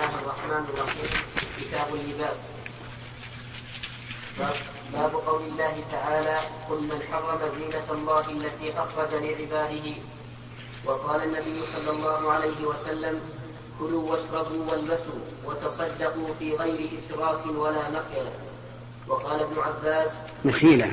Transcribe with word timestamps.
الله 0.00 0.18
الرحمن 0.20 0.64
الرحيم 0.74 1.10
كتاب 1.60 1.88
اللباس. 1.94 2.36
باب 4.92 5.12
قول 5.14 5.42
الله 5.42 5.84
تعالى 5.92 6.38
قل 6.70 6.80
من 6.82 7.02
حرم 7.12 7.40
زينة 7.58 7.84
الله 7.92 8.30
التي 8.30 8.72
أخرج 8.80 9.14
لعباده 9.14 9.94
وقال 10.84 11.22
النبي 11.22 11.66
صلى 11.72 11.90
الله 11.90 12.32
عليه 12.32 12.64
وسلم 12.64 13.20
كلوا 13.78 14.10
واشربوا 14.10 14.70
والبسوا 14.70 15.20
وتصدقوا 15.44 16.34
في 16.38 16.56
غير 16.56 16.98
إسراف 16.98 17.46
ولا 17.46 17.90
مخيلة 17.90 18.32
وقال 19.08 19.40
ابن 19.40 19.58
عباس 19.60 20.10
مخيلة 20.44 20.86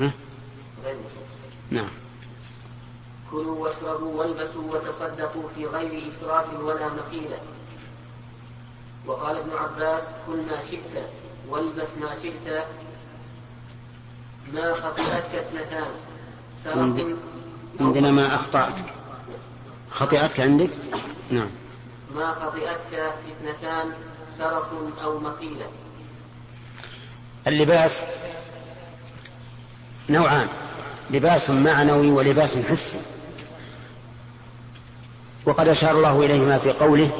ها؟ 0.00 0.12
نعم 1.70 1.88
كلوا 3.30 3.67
واشربوا 3.82 4.20
والبسوا 4.20 4.62
وتصدقوا 4.72 5.48
في 5.54 5.66
غير 5.66 6.08
إسراف 6.08 6.60
ولا 6.60 6.88
مخيلة 6.88 7.38
وقال 9.06 9.36
ابن 9.36 9.50
عباس 9.56 10.02
كل 10.26 10.36
ما 10.36 10.62
شئت 10.70 11.06
والبس 11.48 11.88
ما 12.00 12.14
شئت 12.22 12.64
ما 14.52 14.74
خطئتك 14.74 15.34
اثنتان. 15.34 15.90
عندنا 17.80 18.10
ما 18.10 18.34
أخطأتك 18.34 18.84
خطئتك 19.90 20.40
عندك؟ 20.40 20.70
نعم. 21.30 21.50
ما 22.14 22.32
خطئتك 22.32 23.14
اثنتان 23.28 23.92
سرف 24.38 24.66
أو 25.02 25.18
مخيلة 25.18 25.66
اللباس 27.46 28.04
نوعان 30.10 30.48
لباس 31.10 31.50
معنوي 31.50 32.10
ولباس 32.10 32.56
حسي. 32.56 32.98
وقد 35.48 35.68
أشار 35.68 35.90
الله 35.90 36.20
إليهما 36.20 36.58
في 36.58 36.72
قوله 36.72 37.10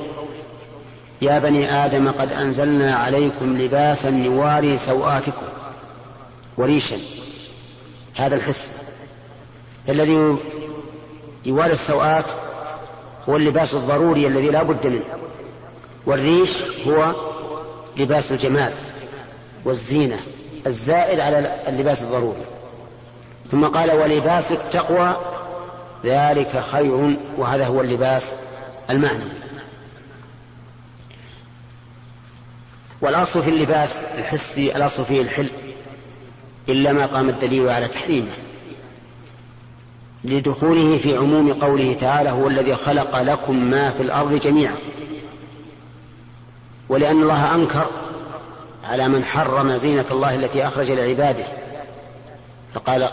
يا 1.23 1.39
بني 1.39 1.85
آدم 1.85 2.11
قد 2.11 2.33
أنزلنا 2.33 2.97
عليكم 2.97 3.59
لباسا 3.59 4.09
يواري 4.09 4.79
سوآتكم 4.79 5.47
وريشا. 6.57 6.97
هذا 8.17 8.37
الحس 8.37 8.73
الذي 9.89 10.37
يواري 11.45 11.73
السوآت 11.73 12.25
هو 13.29 13.37
اللباس 13.37 13.75
الضروري 13.75 14.27
الذي 14.27 14.49
لا 14.49 14.63
بد 14.63 14.87
منه 14.87 15.05
والريش 16.07 16.63
هو 16.87 17.13
لباس 17.97 18.33
الجمال 18.33 18.73
والزينة 19.65 20.21
الزائد 20.67 21.21
على 21.21 21.63
اللباس 21.69 22.03
الضروري. 22.03 22.45
ثم 23.51 23.67
قال 23.67 23.93
ولباس 23.93 24.53
التقوى 24.53 25.17
ذلك 26.05 26.61
خير 26.61 27.19
وهذا 27.37 27.67
هو 27.67 27.81
اللباس 27.81 28.31
المعنى. 28.91 29.25
والأصل 33.01 33.43
في 33.43 33.51
اللباس 33.51 33.99
الحسي 34.19 34.77
الأصل 34.77 35.05
فيه 35.05 35.23
الحل 35.23 35.51
إلا 36.69 36.93
ما 36.93 37.07
قام 37.07 37.29
الدليل 37.29 37.69
على 37.69 37.89
تحريمه. 37.89 38.33
لدخوله 40.25 40.99
في 40.99 41.17
عموم 41.17 41.53
قوله 41.53 41.97
تعالى 42.01 42.31
هو 42.31 42.49
الذي 42.49 42.75
خلق 42.77 43.23
لكم 43.23 43.57
ما 43.57 43.91
في 43.91 44.03
الأرض 44.03 44.41
جميعا 44.41 44.77
ولأن 46.89 47.23
الله 47.23 47.55
أنكر 47.55 47.87
على 48.85 49.09
من 49.09 49.25
حرم 49.25 49.77
زينة 49.77 50.05
الله 50.11 50.35
التي 50.35 50.67
أخرج 50.67 50.91
لعباده. 50.91 51.45
فقال 52.75 53.09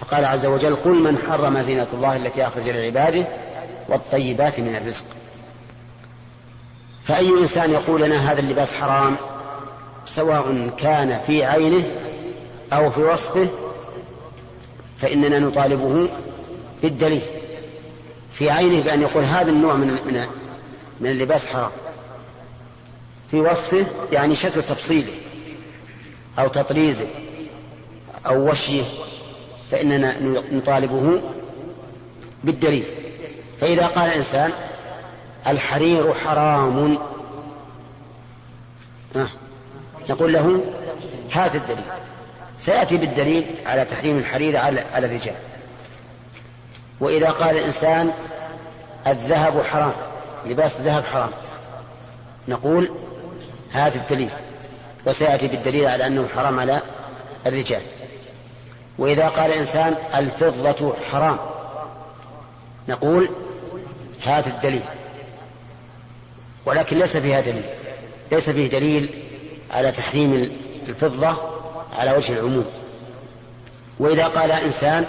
فقال 0.00 0.24
عز 0.24 0.46
وجل 0.46 0.76
قل 0.76 0.94
من 0.94 1.18
حرم 1.18 1.60
زينة 1.60 1.86
الله 1.92 2.16
التي 2.16 2.46
أخرج 2.46 2.68
لعباده 2.68 3.26
والطيبات 3.88 4.60
من 4.60 4.76
الرزق. 4.76 5.04
فأي 7.04 7.28
إنسان 7.28 7.70
يقول 7.70 8.02
لنا 8.02 8.32
هذا 8.32 8.40
اللباس 8.40 8.74
حرام؟ 8.74 9.16
سواء 10.06 10.70
كان 10.78 11.20
في 11.26 11.44
عينه 11.44 11.84
أو 12.72 12.90
في 12.90 13.00
وصفه 13.00 13.48
فإننا 15.00 15.38
نطالبه 15.38 16.08
بالدليل. 16.82 17.22
في 18.32 18.50
عينه 18.50 18.82
بأن 18.82 19.02
يقول 19.02 19.24
هذا 19.24 19.50
النوع 19.50 19.74
من 19.74 19.86
من 19.86 20.26
من 21.00 21.10
اللباس 21.10 21.46
حرام. 21.46 21.70
في 23.30 23.40
وصفه 23.40 23.86
يعني 24.12 24.34
شكل 24.34 24.62
تفصيله 24.62 25.12
أو 26.38 26.48
تطريزه 26.48 27.06
أو 28.26 28.50
وشيه. 28.50 28.84
فإننا 29.70 30.16
نطالبه 30.52 31.20
بالدليل. 32.44 32.84
فإذا 33.60 33.86
قال 33.86 34.10
الإنسان 34.10 34.50
الحرير 35.46 36.14
حرام 36.14 36.98
نقول 40.08 40.32
له 40.32 40.64
هات 41.32 41.54
الدليل. 41.54 41.84
سيأتي 42.58 42.96
بالدليل 42.96 43.44
على 43.66 43.84
تحريم 43.84 44.18
الحرير 44.18 44.56
على 44.56 44.84
الرجال. 44.98 45.34
وإذا 47.00 47.30
قال 47.30 47.58
الإنسان 47.58 48.12
الذهب 49.06 49.62
حرام 49.62 49.92
لباس 50.46 50.76
الذهب 50.76 51.04
حرام 51.04 51.30
نقول 52.48 52.90
هات 53.72 53.96
الدليل. 53.96 54.30
وسيأتي 55.06 55.48
بالدليل 55.48 55.86
على 55.86 56.06
أنه 56.06 56.28
حرام 56.36 56.60
على 56.60 56.82
الرجال. 57.46 57.82
وإذا 58.98 59.28
قال 59.28 59.50
إنسان 59.50 59.96
الفضة 60.14 60.94
حرام 61.10 61.38
نقول 62.88 63.28
هات 64.22 64.46
الدليل 64.46 64.84
ولكن 66.64 66.98
ليس 66.98 67.16
فيها 67.16 67.40
دليل 67.40 67.64
ليس 68.32 68.50
فيه 68.50 68.70
دليل 68.70 69.22
على 69.70 69.92
تحريم 69.92 70.52
الفضة 70.88 71.36
على 71.98 72.12
وجه 72.12 72.32
العموم. 72.32 72.66
وإذا 73.98 74.26
قال 74.26 74.52
إنسان 74.52 75.04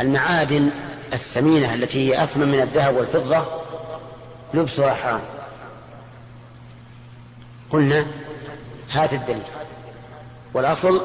المعادن 0.00 0.70
الثمينة 1.12 1.74
التي 1.74 2.08
هي 2.10 2.24
أثمن 2.24 2.48
من 2.48 2.60
الذهب 2.60 2.96
والفضة 2.96 3.44
لبسها 4.54 4.94
حرام. 4.94 5.20
قلنا 7.70 8.06
هات 8.90 9.12
الدليل 9.12 9.42
والأصل 10.54 11.00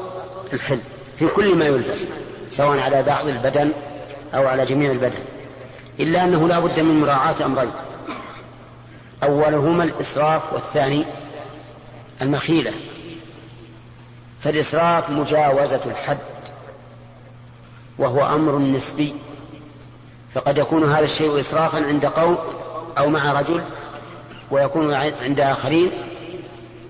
الحل 0.54 0.80
في 1.18 1.28
كل 1.28 1.54
ما 1.54 1.64
يلبس 1.64 2.04
سواء 2.50 2.78
على 2.78 3.02
بعض 3.02 3.28
البدن 3.28 3.72
أو 4.34 4.46
على 4.46 4.64
جميع 4.64 4.90
البدن. 4.90 5.18
إلا 6.00 6.24
أنه 6.24 6.48
لا 6.48 6.58
بد 6.58 6.80
من 6.80 7.00
مراعاة 7.00 7.34
أمرين. 7.44 7.70
أولهما 9.22 9.84
الإسراف 9.84 10.52
والثاني 10.52 11.04
المخيلة. 12.22 12.72
فالإسراف 14.42 15.10
مجاوزة 15.10 15.80
الحد 15.86 16.18
وهو 17.98 18.26
أمر 18.34 18.58
نسبي. 18.58 19.14
فقد 20.34 20.58
يكون 20.58 20.84
هذا 20.84 21.04
الشيء 21.04 21.40
إسرافا 21.40 21.86
عند 21.86 22.06
قوم 22.06 22.38
أو 22.98 23.08
مع 23.08 23.40
رجل 23.40 23.64
ويكون 24.50 24.94
عند 24.94 25.40
آخرين 25.40 25.90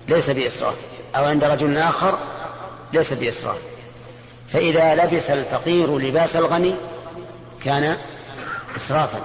ليس 0.07 0.29
بإسراف. 0.29 0.75
أو 1.15 1.25
عند 1.25 1.43
رجل 1.43 1.77
آخر 1.77 2.17
ليس 2.93 3.13
بإسراف 3.13 3.61
فإذا 4.53 4.95
لبس 4.95 5.29
الفقير 5.29 5.97
لباس 5.97 6.35
الغني 6.35 6.73
كان 7.63 7.97
إسرافا 8.75 9.19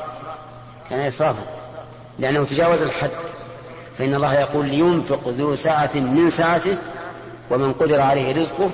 كان 0.91 1.00
إسرافا 1.00 1.43
لأنه 2.19 2.45
تجاوز 2.45 2.83
الحد. 2.83 3.11
فإن 3.99 4.15
الله 4.15 4.34
يقول 4.34 4.69
لينفق 4.69 5.28
ذو 5.28 5.55
سعة 5.55 5.91
من 5.95 6.31
سعته 6.31 6.77
ومن 7.51 7.72
قدر 7.72 8.01
عليه 8.01 8.41
رزقه 8.41 8.71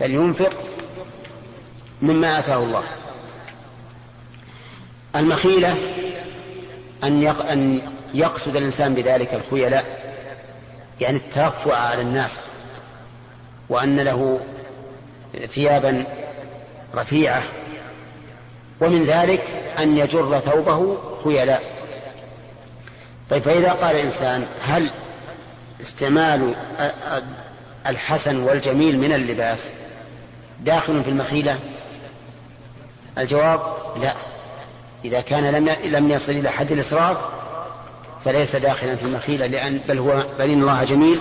فلينفق 0.00 0.52
مما 2.02 2.38
آتاه 2.38 2.56
الله. 2.56 2.82
المخيلة 5.16 5.78
أن 7.04 7.26
أن 7.26 7.82
يقصد 8.14 8.56
الإنسان 8.56 8.94
بذلك 8.94 9.34
الخيلاء 9.34 9.84
يعني 11.00 11.16
الترفع 11.16 11.76
على 11.76 12.02
الناس. 12.02 12.40
وأن 13.68 14.00
له 14.00 14.40
ثيابا 15.46 16.04
رفيعة 16.94 17.42
ومن 18.80 19.04
ذلك 19.04 19.42
أن 19.78 19.96
يجر 19.96 20.38
ثوبه 20.38 20.98
خيلاء. 21.24 21.62
طيب 23.30 23.42
فإذا 23.42 23.72
قال 23.72 23.96
الإنسان 23.96 24.46
هل 24.62 24.90
استعمال 25.80 26.54
الحسن 27.86 28.40
والجميل 28.40 28.98
من 28.98 29.12
اللباس 29.12 29.70
داخل 30.60 31.04
في 31.04 31.10
المخيلة؟ 31.10 31.58
الجواب 33.18 33.60
لا. 33.96 34.14
إذا 35.04 35.20
كان 35.20 35.44
لم 35.44 35.68
لم 35.84 36.10
يصل 36.10 36.32
إلى 36.32 36.50
حد 36.50 36.72
الإسراف 36.72 37.18
فليس 38.24 38.56
داخلا 38.56 38.96
في 38.96 39.02
المخيلة 39.02 39.46
لأن 39.46 39.80
بل 39.88 39.98
هو 39.98 40.26
بل 40.38 40.50
إن 40.50 40.60
الله 40.60 40.84
جميل 40.84 41.20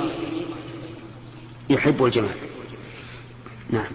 يحب 1.70 2.04
الجمال. 2.04 2.36
نعم. 3.70 3.92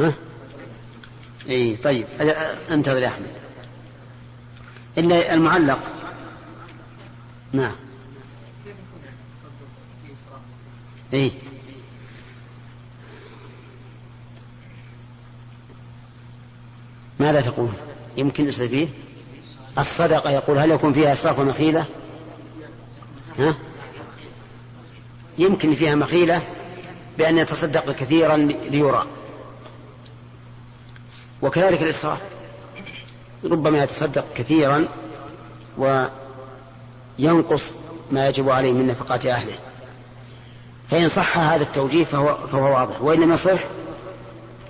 ها؟ 0.00 0.14
إي 1.48 1.76
طيب. 1.76 2.06
انتظر 2.70 2.98
يا 3.02 3.08
أحمد. 3.08 3.32
الا 4.98 5.34
المعلق. 5.34 5.78
نعم. 7.52 7.76
إي. 11.14 11.32
ماذا 17.20 17.40
تقول؟ 17.40 17.68
يمكن 18.16 18.46
فيه 18.68 18.88
الصدقة 19.78 20.30
يقول 20.30 20.58
هل 20.58 20.70
يكون 20.70 20.92
فيها 20.92 21.12
إسراف 21.12 21.38
ومخيلة 21.38 21.86
ها؟ 23.38 23.54
يمكن 25.38 25.74
فيها 25.74 25.94
مخيلة 25.94 26.42
بأن 27.18 27.38
يتصدق 27.38 27.90
كثيرا 27.90 28.36
ليرى. 28.36 29.06
وكذلك 31.42 31.82
الإسراف. 31.82 32.18
ربما 33.44 33.82
يتصدق 33.82 34.24
كثيرا 34.34 34.88
وينقص 37.18 37.62
ما 38.10 38.28
يجب 38.28 38.50
عليه 38.50 38.72
من 38.72 38.86
نفقات 38.86 39.26
أهله. 39.26 39.54
فإن 40.90 41.08
صح 41.08 41.38
هذا 41.38 41.62
التوجيه 41.62 42.04
فهو, 42.04 42.46
فهو 42.46 42.74
واضح. 42.74 43.02
وإن 43.02 43.20
لم 43.20 43.32
يصح 43.32 43.60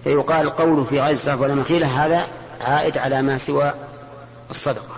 فيقال 0.04 0.50
قول 0.50 0.86
في 0.86 1.00
غير 1.00 1.12
إسراف 1.12 1.40
ولا 1.40 1.54
مخيلة. 1.54 2.06
هذا 2.06 2.28
عائد 2.60 2.98
على 2.98 3.22
ما 3.22 3.38
سوى 3.38 3.74
الصدقة. 4.50 4.96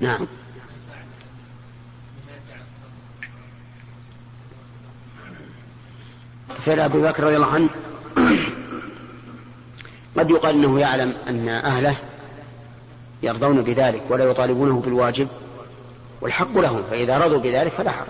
نعم. 0.00 0.26
فعل 6.66 6.80
أبي 6.80 7.00
بكر 7.00 7.24
رضي 7.24 7.36
الله 7.36 7.46
عنه 7.46 7.68
قد 10.18 10.30
يقال 10.30 10.54
إنه 10.54 10.80
يعلم 10.80 11.14
أن 11.28 11.48
أهله 11.48 11.96
يرضون 13.22 13.62
بذلك 13.62 14.02
ولا 14.08 14.24
يطالبونه 14.24 14.80
بالواجب 14.80 15.28
والحق 16.20 16.58
لهم 16.58 16.82
فإذا 16.90 17.18
رضوا 17.18 17.38
بذلك 17.38 17.72
فلا 17.72 17.90
حرج. 17.90 18.08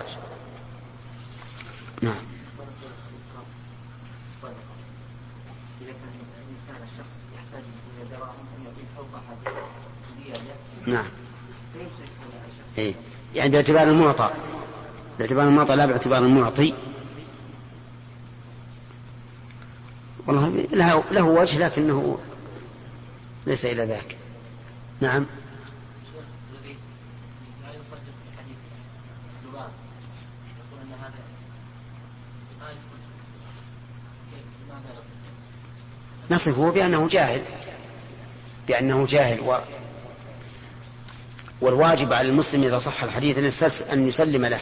نعم. 2.01 2.13
نعم. 10.85 11.05
إيه؟ 12.77 12.93
يعني 13.35 13.49
باعتبار 13.49 13.83
المعطى. 13.83 14.29
باعتبار 15.19 15.47
المعطى 15.47 15.75
لا 15.75 15.85
باعتبار 15.85 16.19
المعطي. 16.19 16.73
والله 20.27 20.67
له, 21.11 21.23
وجه 21.23 21.59
لكنه 21.59 22.17
ليس 23.45 23.65
إلى 23.65 23.85
ذاك. 23.85 24.15
نعم. 25.01 25.25
نصفه 36.31 36.71
بأنه 36.71 37.07
جاهل. 37.07 37.41
بأنه 38.67 39.05
جاهل 39.05 39.41
و 39.41 39.57
والواجب 41.61 42.13
على 42.13 42.29
المسلم 42.29 42.63
إذا 42.63 42.79
صح 42.79 43.03
الحديث 43.03 43.61
أن 43.81 44.07
يسلم 44.07 44.45
له. 44.45 44.61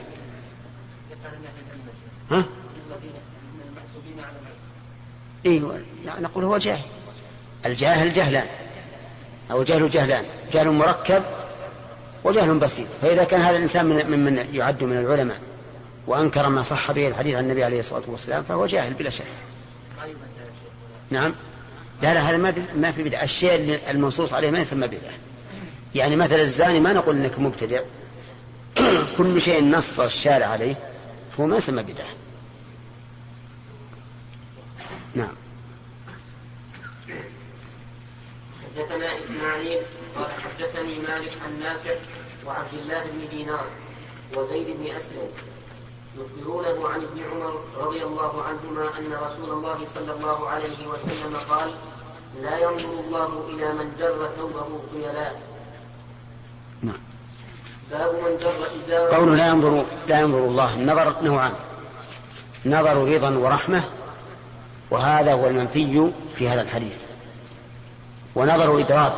ها؟ 2.31 2.45
إيه 5.45 5.61
نقول 6.21 6.43
هو 6.43 6.57
جاهل. 6.57 6.85
الجاهل 7.65 8.13
جهلان 8.13 8.47
أو 9.51 9.63
جهل 9.63 9.89
جهلان 9.89 10.25
جهل 10.53 10.71
مركب 10.71 11.23
وجهل 12.23 12.59
بسيط. 12.59 12.87
فإذا 13.01 13.23
كان 13.23 13.41
هذا 13.41 13.57
الإنسان 13.57 13.85
من 13.85 14.05
ممن 14.05 14.45
يعد 14.53 14.83
من 14.83 14.97
العلماء 14.97 15.37
وأنكر 16.07 16.49
ما 16.49 16.61
صح 16.61 16.91
به 16.91 17.07
الحديث 17.07 17.35
عن 17.35 17.43
النبي 17.43 17.63
عليه 17.63 17.79
الصلاة 17.79 18.03
والسلام 18.07 18.43
فهو 18.43 18.65
جاهل 18.65 18.93
بلا 18.93 19.09
شك. 19.09 19.25
نعم. 21.09 21.35
لا 22.01 22.13
لا 22.13 22.29
هذا 22.29 22.37
ما 22.37 22.53
ما 22.75 22.91
في 22.91 23.03
بدعة. 23.03 23.23
الشيء 23.23 23.79
المنصوص 23.89 24.33
عليه 24.33 24.51
ما 24.51 24.59
يسمى 24.59 24.87
بدعة. 24.87 25.13
يعني 25.95 26.15
مثلا 26.15 26.41
الزاني 26.41 26.79
ما 26.79 26.93
نقول 26.93 27.15
إنك 27.17 27.39
مبتدع. 27.39 27.81
كل 29.17 29.41
شيء 29.41 29.63
نص 29.63 29.99
الشارع 29.99 30.45
عليه 30.45 30.75
فهو 31.37 31.45
ما 31.47 31.57
يسمى 31.57 31.83
بدعة. 31.83 32.24
نعم. 35.15 35.35
حدثنا 38.63 39.19
إسماعيل 39.19 39.81
قال 40.15 40.27
حدثني 40.43 40.99
مالك 40.99 41.31
عن 41.45 41.59
نافع 41.59 41.95
وعبد 42.45 42.73
الله 42.73 43.03
بن 43.03 43.29
دينار 43.29 43.65
وزيد 44.37 44.67
بن 44.79 44.95
أسلم 44.95 45.29
يخبرونه 46.17 46.89
عن 46.89 47.03
ابن 47.03 47.23
عمر 47.31 47.63
رضي 47.77 48.03
الله 48.03 48.43
عنهما 48.43 48.99
أن 48.99 49.13
رسول 49.13 49.49
الله 49.51 49.85
صلى 49.85 50.11
الله 50.11 50.49
عليه 50.49 50.87
وسلم 50.87 51.35
قال 51.49 51.71
لا 52.41 52.57
ينظر 52.57 52.99
الله 52.99 53.45
إلى 53.49 53.73
من 53.73 53.95
جر 53.99 54.29
ثوبه 54.37 54.79
خيلاء. 54.93 55.41
نعم. 56.81 56.97
باب 57.91 58.13
من 58.13 58.37
جر 58.37 58.67
إزاره. 58.75 59.15
قوله 59.15 59.35
لا 59.35 59.47
ينظر 59.47 59.85
لا 60.07 60.19
ينظر 60.19 60.39
الله 60.39 60.75
النظر 60.75 61.15
نوعان. 61.23 61.53
نظر 62.65 63.07
رضا 63.07 63.37
ورحمة 63.37 63.83
وهذا 64.95 65.33
هو 65.33 65.47
المنفي 65.47 66.11
في 66.35 66.49
هذا 66.49 66.61
الحديث. 66.61 66.95
ونظر 68.35 68.79
إدراك 68.81 69.15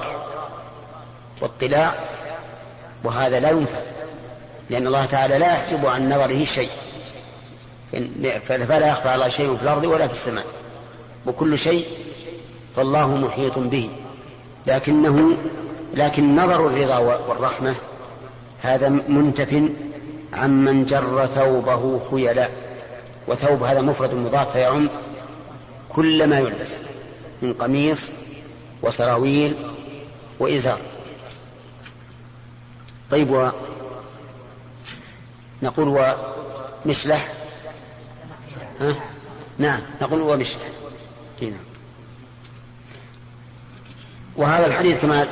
واطلاع 1.42 1.96
وهذا 3.04 3.40
لا 3.40 3.50
ينفى 3.50 3.82
لأن 4.70 4.88
الله 4.88 5.06
تعالى 5.06 5.38
لا 5.38 5.54
يحجب 5.54 5.86
عن 5.86 6.10
نظره 6.10 6.46
شيء. 6.46 6.70
فلا 8.48 8.88
يخفى 8.88 9.10
على 9.10 9.32
شيء 9.32 9.56
في 9.56 9.64
الأرض 9.64 9.84
ولا 9.84 10.08
في 10.08 10.14
السماء. 10.14 10.46
وكل 11.26 11.58
شيء 11.58 11.88
فالله 12.76 13.16
محيط 13.16 13.60
به. 13.60 13.90
لكنه 14.68 15.38
لكن 15.94 16.36
نظر 16.36 16.68
الرضا 16.68 16.98
والرحمة 16.98 17.76
هذا 18.62 18.90
منتف 18.90 19.64
عمن 20.34 20.86
جر 20.86 21.26
ثوبه 21.26 22.00
خيلاء. 22.12 22.52
وثوب 23.28 23.64
هذا 23.64 23.82
مفرد 23.82 24.14
مضاف 24.14 24.52
فيعم 24.52 24.90
كل 25.98 26.28
ما 26.28 26.40
يلبس 26.40 26.78
من 27.42 27.54
قميص 27.54 28.02
وسراويل 28.82 29.56
وإزار. 30.40 30.80
طيب 33.12 33.32
و 33.32 33.50
نقول 35.64 36.14
ومشلح 36.86 37.28
ها؟ 38.82 38.96
نعم 39.58 39.82
نقول 40.02 40.22
ومشلح 40.22 40.70
هنا 41.42 41.58
وهذا 44.36 44.66
الحديث 44.66 45.02
كما 45.02 45.28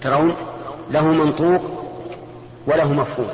ترون 0.00 0.36
له 0.90 1.06
منطوق 1.06 1.84
وله 2.66 2.92
مفهوم. 2.92 3.32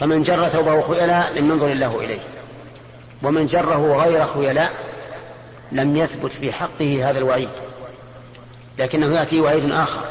فمن 0.00 0.22
جر 0.22 0.48
ثوبه 0.48 0.82
خيلاء 0.82 1.32
لم 1.38 1.50
ينظر 1.50 1.72
الله 1.72 2.00
إليه. 2.00 2.37
ومن 3.22 3.46
جره 3.46 4.04
غير 4.04 4.26
خيلاء 4.26 4.72
لم 5.72 5.96
يثبت 5.96 6.30
في 6.30 6.52
حقه 6.52 7.10
هذا 7.10 7.18
الوعيد 7.18 7.48
لكنه 8.78 9.14
يأتي 9.14 9.40
وعيد 9.40 9.70
آخر 9.70 10.04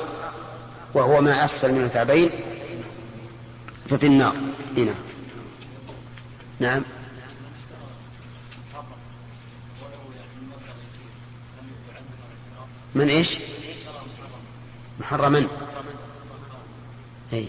وهو 0.94 1.22
ما 1.22 1.46
أسفل 1.46 1.72
من 1.72 1.84
الكعبين 1.84 2.30
ففي 3.90 4.06
النار. 4.06 4.36
هنا 4.78 4.96
نعم. 6.60 6.84
من 12.96 13.10
إيش؟ 13.10 13.38
محرما. 15.00 15.48
إي. 17.34 17.48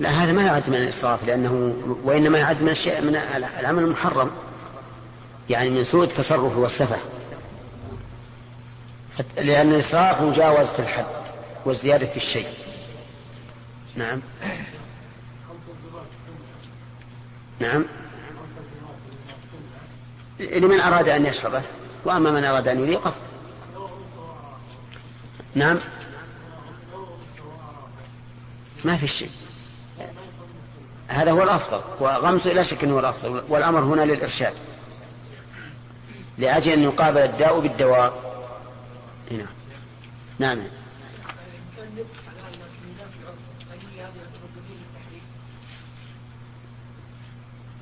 لا 0.00 0.10
هذا 0.10 0.32
ما 0.32 0.42
يعد 0.42 0.70
من 0.70 0.74
الإسراف 0.74 1.24
لأنه 1.24 1.74
وإنما 2.04 2.38
يعد 2.38 2.62
من 2.62 2.68
الشيء 2.68 3.00
من 3.00 3.16
العمل 3.16 3.82
المحرم 3.82 4.30
يعني 5.50 5.70
من 5.70 5.84
سوء 5.84 6.04
التصرف 6.04 6.56
والسفة. 6.56 6.96
لأن 9.36 9.72
الإسراف 9.72 10.22
مجاوزة 10.22 10.78
الحد 10.78 11.04
والزيادة 11.64 12.06
في 12.06 12.16
الشيء. 12.16 12.48
نعم. 13.96 14.20
نعم. 17.60 17.84
لمن 20.40 20.80
أراد 20.80 21.08
أن 21.08 21.26
يشربه 21.26 21.62
وأما 22.04 22.30
من 22.30 22.44
أراد 22.44 22.68
أن 22.68 22.82
يليقه 22.82 23.14
نعم. 25.54 25.78
ما 28.84 28.96
في 28.96 29.06
شيء. 29.06 29.30
هذا 31.18 31.32
هو 31.32 31.42
الأفضل 31.42 31.82
وغمسه 32.00 32.52
لا 32.52 32.62
شك 32.62 32.84
أنه 32.84 32.98
الأفضل 32.98 33.44
والأمر 33.48 33.80
هنا 33.80 34.02
للإرشاد. 34.02 34.54
لأجل 36.38 36.72
أن 36.72 36.82
يقابل 36.82 37.18
الداء 37.18 37.60
بالدواء. 37.60 38.42
هنا. 39.30 39.46
نعم. 40.38 40.58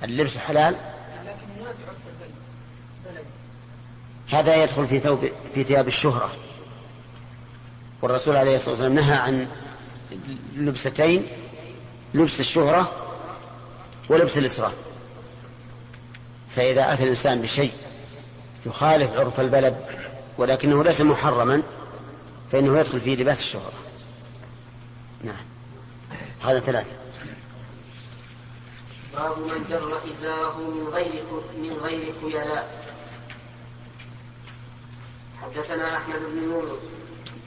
اللبس 0.04 0.36
حلال؟ 0.36 0.76
هذا 4.30 4.62
يدخل 4.62 4.86
في 4.86 5.00
ثوب 5.00 5.28
في 5.54 5.64
ثياب 5.64 5.88
الشهرة. 5.88 6.32
والرسول 8.02 8.36
عليه 8.36 8.56
الصلاة 8.56 8.70
والسلام 8.70 8.94
نهى 8.94 9.14
عن 9.16 9.48
لبستين 10.56 11.26
لبس 12.14 12.40
الشهرة 12.40 13.05
ولبس 14.08 14.38
الإسراف. 14.38 14.74
فإذا 16.56 16.92
أتى 16.92 17.02
الإنسان 17.02 17.42
بشيء 17.42 17.72
يخالف 18.66 19.12
عرف 19.12 19.40
البلد 19.40 19.76
ولكنه 20.38 20.84
ليس 20.84 21.00
محرما 21.00 21.62
فإنه 22.52 22.78
يدخل 22.78 23.00
في 23.00 23.16
لباس 23.16 23.40
الشهرة. 23.40 23.72
نعم. 25.24 25.44
هذا 26.44 26.60
ثلاثة. 26.60 26.90
باب 29.14 29.38
من 29.38 29.64
جر 29.70 29.98
إزاره 30.10 30.58
من 30.58 30.88
غير 30.92 31.22
من 31.58 31.72
غير 31.82 32.12
خيلاء. 32.22 32.86
حدثنا 35.42 35.96
أحمد 35.96 36.20
بن 36.34 36.42
يونس. 36.42 36.78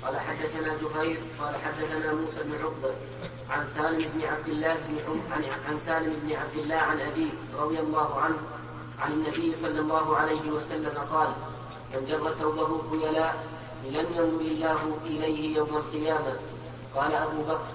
قال 0.04 0.20
حدثنا 0.20 0.76
زهير 0.76 1.20
قال 1.40 1.56
حدثنا 1.56 2.14
موسى 2.14 2.44
بن 2.44 2.56
عقبة 2.64 2.94
عن 3.50 3.66
سالم 3.66 4.10
بن 4.16 4.26
عبد 4.26 4.48
الله 4.48 4.74
بن 4.74 5.22
عن 5.32 5.44
عن 5.68 5.78
سالم 5.78 6.14
بن 6.24 6.36
عبد 6.36 6.56
الله 6.56 6.76
عن 6.76 7.00
أبيه 7.00 7.32
رضي 7.58 7.80
الله 7.80 8.22
عنه 8.22 8.38
عن 9.00 9.12
النبي 9.12 9.54
صلى 9.56 9.80
الله 9.80 10.18
عليه 10.18 10.52
وسلم 10.52 10.98
قال 11.12 11.28
من 11.94 12.06
جر 12.06 12.34
ثوبه 12.34 12.82
خيلاء 12.92 13.44
لم 13.86 14.06
ينظر 14.16 14.42
الله 14.42 14.98
إليه 15.06 15.56
يوم 15.58 15.78
القيامة. 15.78 16.36
قال 16.96 17.16
أبو 17.16 17.42
بكر 17.42 17.74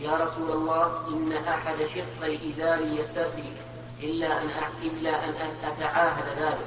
يا 0.00 0.16
رسول 0.16 0.50
الله 0.50 1.08
إن 1.08 1.32
أحد 1.32 1.76
شقي 1.84 2.50
إزاري 2.50 2.96
يسترخي 2.96 3.52
إلا 4.02 4.42
أن 4.42 4.48
إلا 4.82 5.24
أن 5.24 5.34
أتعاهد 5.64 6.38
ذلك 6.38 6.66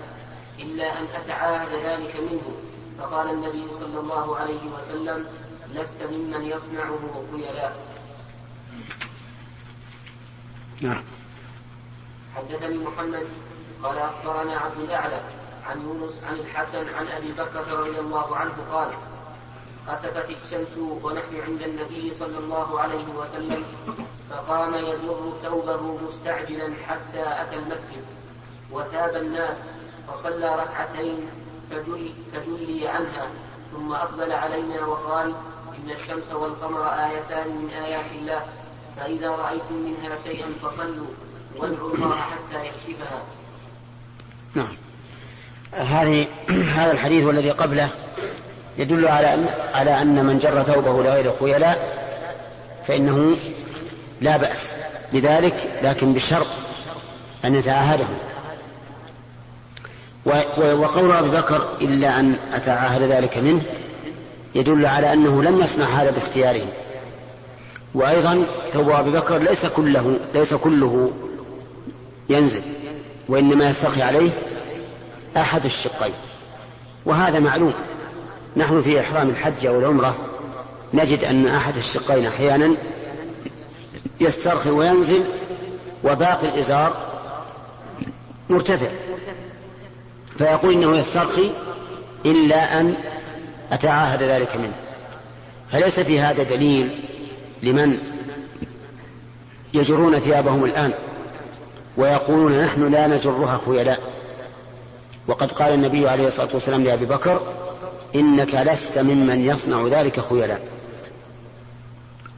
إلا 0.59 0.99
أن 0.99 1.05
أتعاهد 1.15 1.69
ذلك 1.69 2.15
منه. 2.15 2.55
فقال 3.01 3.29
النبي 3.29 3.65
صلى 3.79 3.99
الله 3.99 4.37
عليه 4.37 4.61
وسلم 4.75 5.25
لست 5.73 6.03
ممن 6.03 6.43
يصنعه 6.43 6.99
خيلاء 7.31 7.77
نعم. 10.81 11.03
حدثني 12.35 12.77
محمد 12.77 13.27
قال 13.83 13.97
أخبرنا 13.97 14.57
عبد 14.57 14.79
الأعلى 14.79 15.21
عن 15.67 15.81
يونس 15.81 16.19
عن 16.23 16.35
الحسن 16.35 16.89
عن 16.95 17.07
أبي 17.07 17.31
بكر 17.31 17.79
رضي 17.79 17.99
الله 17.99 18.35
عنه 18.35 18.53
قال 18.71 18.89
خسفت 19.87 20.29
الشمس 20.29 20.77
ونحن 20.77 21.41
عند 21.47 21.61
النبي 21.61 22.13
صلى 22.13 22.37
الله 22.37 22.79
عليه 22.79 23.07
وسلم 23.07 23.63
فقام 24.29 24.73
يجر 24.75 25.33
ثوبه 25.43 25.97
مستعجلا 25.97 26.73
حتى 26.87 27.23
أتى 27.23 27.55
المسجد 27.55 28.05
وثاب 28.71 29.15
الناس 29.15 29.57
فصلى 30.07 30.55
ركعتين 30.55 31.29
فجلي, 31.71 32.13
فجلي 32.33 32.87
عنها. 32.87 33.27
ثم 33.71 33.93
أقبل 33.93 34.31
علينا 34.31 34.85
وقال 34.85 35.33
إن 35.83 35.91
الشمس 35.91 36.31
والقمر 36.31 36.83
آيتان 36.83 37.57
من 37.57 37.69
آيات 37.69 38.05
الله. 38.21 38.41
فإذا 38.97 39.29
رأيتم 39.29 39.75
منها 39.75 40.15
شيئا 40.23 40.47
فصلوا 40.63 41.07
وادعوا 41.57 41.93
الله 41.93 42.15
حتى 42.15 42.65
يكشفها. 42.65 43.21
نعم. 44.55 44.75
هذه 45.73 46.27
هذا 46.75 46.91
الحديث 46.91 47.25
والذي 47.25 47.51
قبله 47.51 47.89
يدل 48.77 49.07
على 49.07 49.33
أن 49.33 49.49
على 49.73 50.01
أن 50.01 50.25
من 50.25 50.39
جر 50.39 50.63
ثوبه 50.63 51.03
لغير 51.03 51.31
خيلاء 51.39 52.01
فإنه 52.87 53.35
لا 54.21 54.37
بأس 54.37 54.73
بذلك 55.13 55.79
لكن 55.83 56.13
بشرط 56.13 56.47
أن 57.45 57.55
يتعاهده 57.55 58.07
وقول 60.25 61.11
أبي 61.11 61.29
بكر 61.29 61.77
إلا 61.81 62.19
أن 62.19 62.35
أتعاهد 62.53 63.01
ذلك 63.01 63.37
منه 63.37 63.61
يدل 64.55 64.85
على 64.85 65.13
أنه 65.13 65.43
لم 65.43 65.59
يصنع 65.59 65.85
هذا 65.85 66.11
باختياره. 66.11 66.61
وأيضا 67.93 68.45
ثوب 68.73 68.89
أبي 68.89 69.11
بكر 69.11 69.37
ليس 69.37 69.65
كله 69.65 70.19
ليس 70.33 70.53
كله 70.53 71.11
ينزل 72.29 72.61
وإنما 73.27 73.69
يسترخي 73.69 74.01
عليه 74.01 74.29
أحد 75.37 75.65
الشقين. 75.65 76.13
وهذا 77.05 77.39
معلوم. 77.39 77.73
نحن 78.57 78.81
في 78.81 78.99
إحرام 78.99 79.29
الحج 79.29 79.65
أو 79.65 79.79
العمرة 79.79 80.15
نجد 80.93 81.23
أن 81.23 81.47
أحد 81.47 81.77
الشقين 81.77 82.25
أحيانا 82.25 82.75
يسترخي 84.19 84.69
وينزل 84.69 85.23
وباقي 86.03 86.49
الإزار 86.49 86.95
مرتفع. 88.49 88.87
فيقول 90.41 90.73
إنه 90.73 90.97
يسترخي 90.97 91.51
إلا 92.25 92.79
أن 92.79 92.95
أتعاهد 93.71 94.23
ذلك 94.23 94.55
منه. 94.55 94.73
فليس 95.71 95.99
في 95.99 96.19
هذا 96.19 96.43
دليل 96.43 96.99
لمن 97.63 97.97
يجرون 99.73 100.19
ثيابهم 100.19 100.65
الآن 100.65 100.93
ويقولون 101.97 102.59
نحن 102.59 102.91
لا 102.91 103.07
نجرها 103.07 103.59
خيلاء 103.65 103.99
وقد 105.27 105.51
قال 105.51 105.73
النبي 105.73 106.09
عليه 106.09 106.27
الصلاة 106.27 106.49
والسلام 106.53 106.83
لأبي 106.83 107.05
بكر 107.05 107.41
إنك 108.15 108.55
لست 108.55 108.99
ممن 108.99 109.45
يصنع 109.45 109.87
ذلك 109.87 110.19
خيلاء 110.19 110.61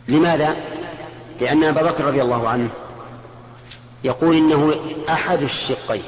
لماذا؟ 0.07 0.55
لأن 1.41 1.63
أبا 1.63 1.81
بكر 1.81 2.05
رضي 2.05 2.22
الله 2.22 2.50
عنه 2.50 2.69
يقول 4.03 4.38
إنه 4.38 4.75
أحد 5.10 5.41
الشقين 5.41 6.03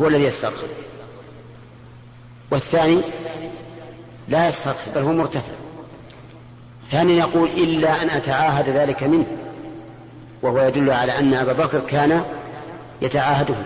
هو 0.00 0.08
الذي 0.08 0.24
يسترخي. 0.24 0.66
والثاني 2.50 3.02
لا 4.28 4.48
يسترخي 4.48 4.90
بل 4.94 5.02
هو 5.02 5.12
مرتفع. 5.12 5.52
ثانيا 6.90 7.18
يقول 7.18 7.48
إلا 7.48 8.02
أن 8.02 8.10
أتعاهد 8.10 8.68
ذلك 8.68 9.02
منه 9.02 9.26
وهو 10.42 10.60
يدل 10.60 10.90
على 10.90 11.18
أن 11.18 11.34
أبا 11.34 11.52
بكر 11.52 11.80
كان 11.80 12.24
يتعاهده. 13.02 13.56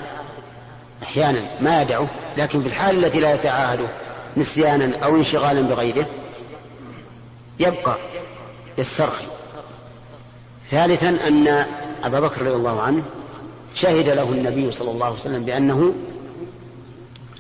أحيانا 1.03 1.43
ما 1.61 1.83
يدعه 1.83 2.09
لكن 2.39 2.63
في 2.63 2.67
الحال 2.67 3.05
التي 3.05 3.21
لا 3.21 3.35
يتعاهده 3.35 3.89
نسيانا 4.37 5.05
أو 5.05 5.17
انشغالا 5.17 5.61
بغيره 5.61 6.07
يبقى 7.61 7.97
يسترخي. 8.79 9.25
ثالثا 10.71 11.09
أن 11.09 11.67
أبا 12.05 12.21
بكر 12.21 12.43
رضي 12.43 12.55
الله 12.55 12.81
عنه 12.83 13.03
شهد 13.75 14.09
له 14.09 14.23
النبي 14.23 14.71
صلى 14.71 14.91
الله 14.91 15.07
عليه 15.07 15.15
وسلم 15.15 15.45
بأنه 15.45 15.95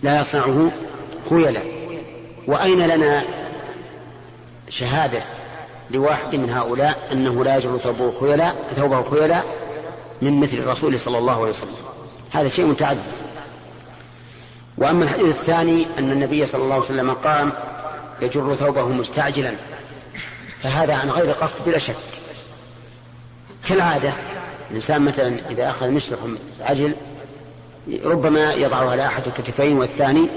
لا 0.02 0.20
يصنعه 0.20 0.70
خيلا 1.30 1.60
وأين 2.46 2.86
لنا 2.86 3.24
شهادة 4.68 5.22
لواحد 5.90 6.34
من 6.34 6.50
هؤلاء 6.50 7.08
أنه 7.12 7.44
لا 7.44 7.56
يجر 7.56 7.78
ثوبه 7.78 8.20
خيلا 8.20 8.54
ثوبه 8.76 9.02
خيلا 9.02 9.42
من 10.22 10.40
مثل 10.40 10.58
الرسول 10.58 10.98
صلى 10.98 11.18
الله 11.18 11.36
عليه 11.36 11.50
وسلم؟ 11.50 11.76
هذا 12.32 12.48
شيء 12.48 12.66
متعذر 12.66 13.12
وأما 14.78 15.04
الحديث 15.04 15.26
الثاني 15.26 15.86
أن 15.98 16.12
النبي 16.12 16.46
صلى 16.46 16.62
الله 16.62 16.74
عليه 16.74 16.84
وسلم 16.84 17.10
قام 17.10 17.52
يجر 18.22 18.54
ثوبه 18.54 18.88
مستعجلا 18.88 19.52
فهذا 20.62 20.94
عن 20.94 21.10
غير 21.10 21.30
قصد 21.30 21.64
بلا 21.66 21.78
شك. 21.78 21.94
كالعادة 23.68 24.12
الإنسان 24.70 25.02
مثلا 25.02 25.36
إذا 25.50 25.70
أخذ 25.70 25.88
مشرق 25.88 26.18
عجل 26.60 26.94
ربما 28.04 28.52
يضعه 28.52 28.90
على 28.90 29.06
أحد 29.06 29.26
الكتفين 29.26 29.78
والثاني 29.78 30.28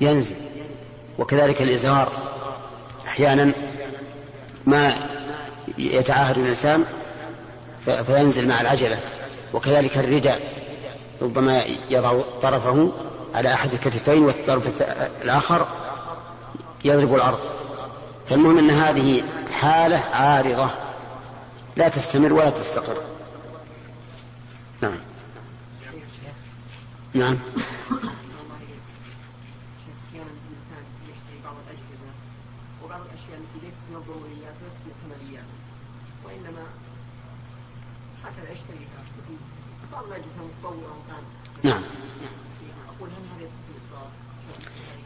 ينزل. 0.00 0.36
وكذلك 1.18 1.62
الإزهار 1.62 2.12
أحيانا 3.06 3.52
ما 4.66 4.94
يتعاهد 5.78 6.38
الإنسان 6.38 6.84
فينزل 7.84 8.48
مع 8.48 8.60
العجلة. 8.60 8.98
وكذلك 9.52 9.98
الرداء. 9.98 10.60
ربما 11.22 11.62
يضع 11.90 12.20
طرفه 12.42 12.92
على 13.34 13.54
أحد 13.54 13.72
الكتفين 13.72 14.24
والطرف 14.24 14.82
الآخر 15.22 15.66
يضرب 16.84 17.14
الأرض. 17.14 17.38
فالمهم 18.28 18.58
أن 18.58 18.70
هذه 18.70 19.22
حالة 19.52 19.98
عارضة. 20.12 20.70
لا 21.76 21.88
تستمر 21.88 22.32
ولا 22.32 22.50
تستقر. 22.50 22.96
نعم. 24.80 24.98
نعم. 27.14 27.38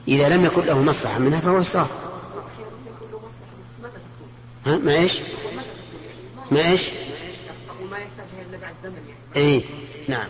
إذا 0.08 0.28
لم 0.28 0.44
يكن 0.44 0.64
له 0.64 0.82
مصلحة 0.82 1.18
منها 1.18 1.40
فهو 1.40 1.60
إسراف. 1.60 1.90
ها 4.66 4.78
ما 4.78 4.94
إيش؟ 4.94 5.20
ما 6.50 6.68
إيش؟ 6.68 6.82
إيه 9.36 9.62
نعم. 10.08 10.28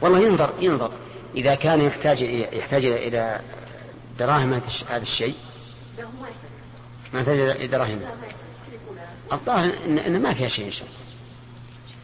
والله 0.00 0.20
ينظر 0.20 0.52
ينظر. 0.60 0.92
إذا 1.34 1.54
كان 1.54 1.80
يحتاج 1.80 2.22
يحتاج 2.52 2.84
إلى 2.84 3.40
دراهم 4.18 4.60
هذا 4.88 5.02
الشيء. 5.02 5.34
ما 7.14 7.20
يحتاج 7.20 7.38
إلى 7.38 7.66
دراهم. 7.66 8.00
الظاهر 9.32 9.72
إن 9.86 10.22
ما 10.22 10.34
فيها 10.34 10.48
شيء 10.48 10.70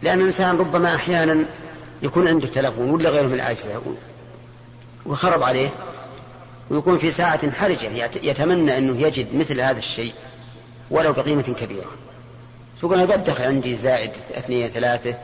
لأن 0.03 0.21
الإنسان 0.21 0.59
ربما 0.59 0.95
أحيانا 0.95 1.45
يكون 2.03 2.29
عنده 2.29 2.47
تلفون 2.47 2.91
ولا 2.91 3.11
غيره 3.11 3.27
من 3.27 3.35
الأجهزة 3.35 3.83
وخرب 5.07 5.43
عليه 5.43 5.69
ويكون 6.71 6.99
في 6.99 7.11
ساعة 7.11 7.51
حرجة 7.51 8.07
يتمنى 8.23 8.79
أنه 8.79 9.07
يجد 9.07 9.35
مثل 9.35 9.61
هذا 9.61 9.79
الشيء 9.79 10.15
ولو 10.91 11.13
بقيمة 11.13 11.43
كبيرة. 11.43 11.91
تقول 12.81 13.01
أنا 13.01 13.17
بدخل 13.17 13.45
عندي 13.45 13.77
زائد 13.77 14.11
اثنين 14.11 14.69
ثلاثة 14.69 15.15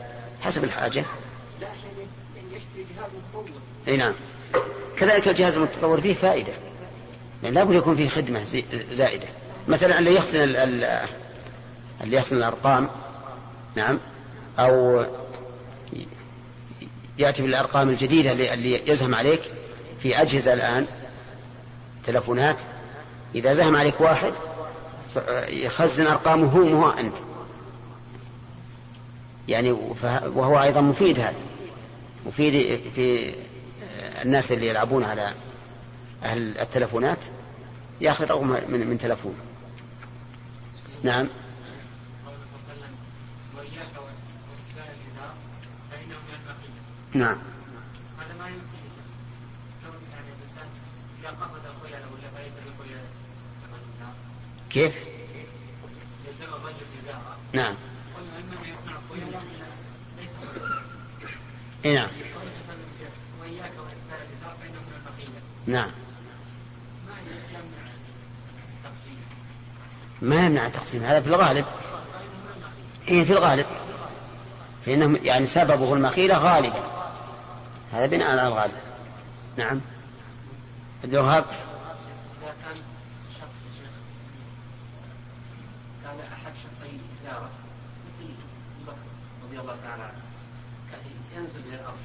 حسب 0.41 0.63
الحاجة. 0.63 1.05
لا 1.61 1.67
يشتري 2.51 2.85
جهاز 2.97 3.11
متطور 3.15 3.49
إي 3.87 3.97
نعم. 3.97 4.13
كذلك 4.97 5.27
الجهاز 5.27 5.57
المتطور 5.57 6.01
فيه 6.01 6.13
فائدة. 6.13 6.53
يعني 7.43 7.55
لابد 7.55 7.73
يكون 7.75 7.95
فيه 7.95 8.09
خدمة 8.09 8.43
زائدة. 8.91 9.27
مثلا 9.67 9.99
اللي 9.99 10.15
يغسل 10.15 10.55
اللي 12.01 12.17
يغسل 12.17 12.37
الأرقام. 12.37 12.89
نعم. 13.75 13.99
أو 14.59 15.05
يأتي 17.17 17.41
بالأرقام 17.41 17.89
الجديدة 17.89 18.31
اللي 18.31 18.89
يزهم 18.91 19.15
عليك 19.15 19.41
في 19.99 20.21
أجهزة 20.21 20.53
الآن 20.53 20.87
تلفونات. 22.05 22.57
إذا 23.35 23.53
زهم 23.53 23.75
عليك 23.75 24.01
واحد 24.01 24.33
يخزن 25.47 26.07
أرقامه 26.07 26.47
هو 26.47 26.89
أنت. 26.89 27.15
يعني 29.47 29.71
وهو 29.71 30.61
أيضا 30.63 30.81
مفيد 30.81 31.19
هذا. 31.19 31.39
مفيد 32.25 32.81
في 32.95 33.33
الناس 34.21 34.51
اللي 34.51 34.67
يلعبون 34.67 35.03
على 35.03 35.33
أهل 36.23 36.57
التلفونات 36.57 37.19
يأخذ 38.01 38.25
رقم 38.25 38.47
من, 38.47 38.87
من 38.87 38.97
تلفون. 38.97 39.35
نعم 41.03 41.19
نعم 41.19 41.27
هذا 42.27 42.37
ما 43.53 43.63
يمكن 43.63 43.69
يعني 43.69 43.77
الانسان 44.75 44.87
اذا 45.09 45.25
قصد 45.31 45.37
الخيلاء 45.91 46.19
ولا 46.29 46.53
فايت 46.55 46.69
بالخيلاء 47.15 47.37
كيف؟ 54.69 54.99
نعم. 57.53 57.75
اي 61.85 61.95
نعم. 61.95 62.09
نعم. 65.67 65.91
ما 70.21 70.45
يمنع 70.45 70.67
التقسيم 70.67 71.03
هذا 71.03 71.21
في 71.21 71.27
الغالب. 71.27 71.65
إيه 73.07 73.23
في 73.23 73.33
الغالب. 73.33 73.65
فإنه 74.85 75.19
يعني 75.23 75.45
سببه 75.45 75.93
المخيلة 75.93 76.37
غالبا. 76.37 76.98
هذا 77.93 78.05
بناء 78.05 78.29
على 78.29 78.47
الغالب 78.47 78.73
نعم. 79.57 79.81
الوهاب 81.03 81.45
إذا 81.45 82.53
كان 82.65 82.75
شخص 83.39 83.61
كان 86.03 86.19
أحد 86.33 86.53
رضي 89.43 89.59
الله 89.59 89.75
تعالى 89.83 90.03
عنه 90.03 90.29
ينزل 91.37 91.59
إلى 91.67 91.75
الأرض 91.75 91.97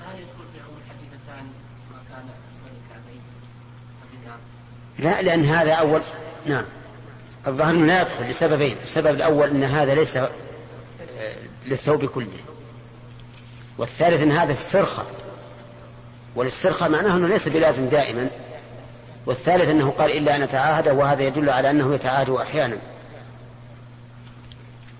فهل 0.00 0.18
يدخل 0.18 0.44
ما 1.90 1.98
كان 2.10 2.28
الكعبين 2.86 3.20
لا 4.98 5.22
لأن 5.22 5.44
هذا 5.44 5.72
أول 5.72 6.02
نعم. 6.46 6.64
الظاهر 7.46 7.70
أنه 7.70 7.86
لا 7.86 8.02
يدخل 8.02 8.24
لسببين. 8.28 8.76
السبب 8.82 9.06
الأول 9.06 9.50
أن 9.50 9.64
هذا 9.64 9.94
ليس 9.94 10.16
آه، 10.16 10.30
للثوب 11.66 12.04
كله. 12.04 12.38
والثالث 13.78 14.22
أن 14.22 14.32
هذا 14.32 14.52
السرخة 14.52 15.06
والاسترخاء 16.36 16.90
معناه 16.90 17.16
أنه 17.16 17.28
ليس 17.28 17.48
بلازم 17.48 17.88
دائما. 17.88 18.30
والثالث 19.26 19.68
أنه 19.68 19.90
قال 19.90 20.10
إلا 20.10 20.36
أن 20.36 20.42
أتعاهد 20.42 20.88
وهذا 20.88 21.22
يدل 21.22 21.50
على 21.50 21.70
أنه 21.70 21.94
يتعاهد 21.94 22.30
أحيانا. 22.30 22.76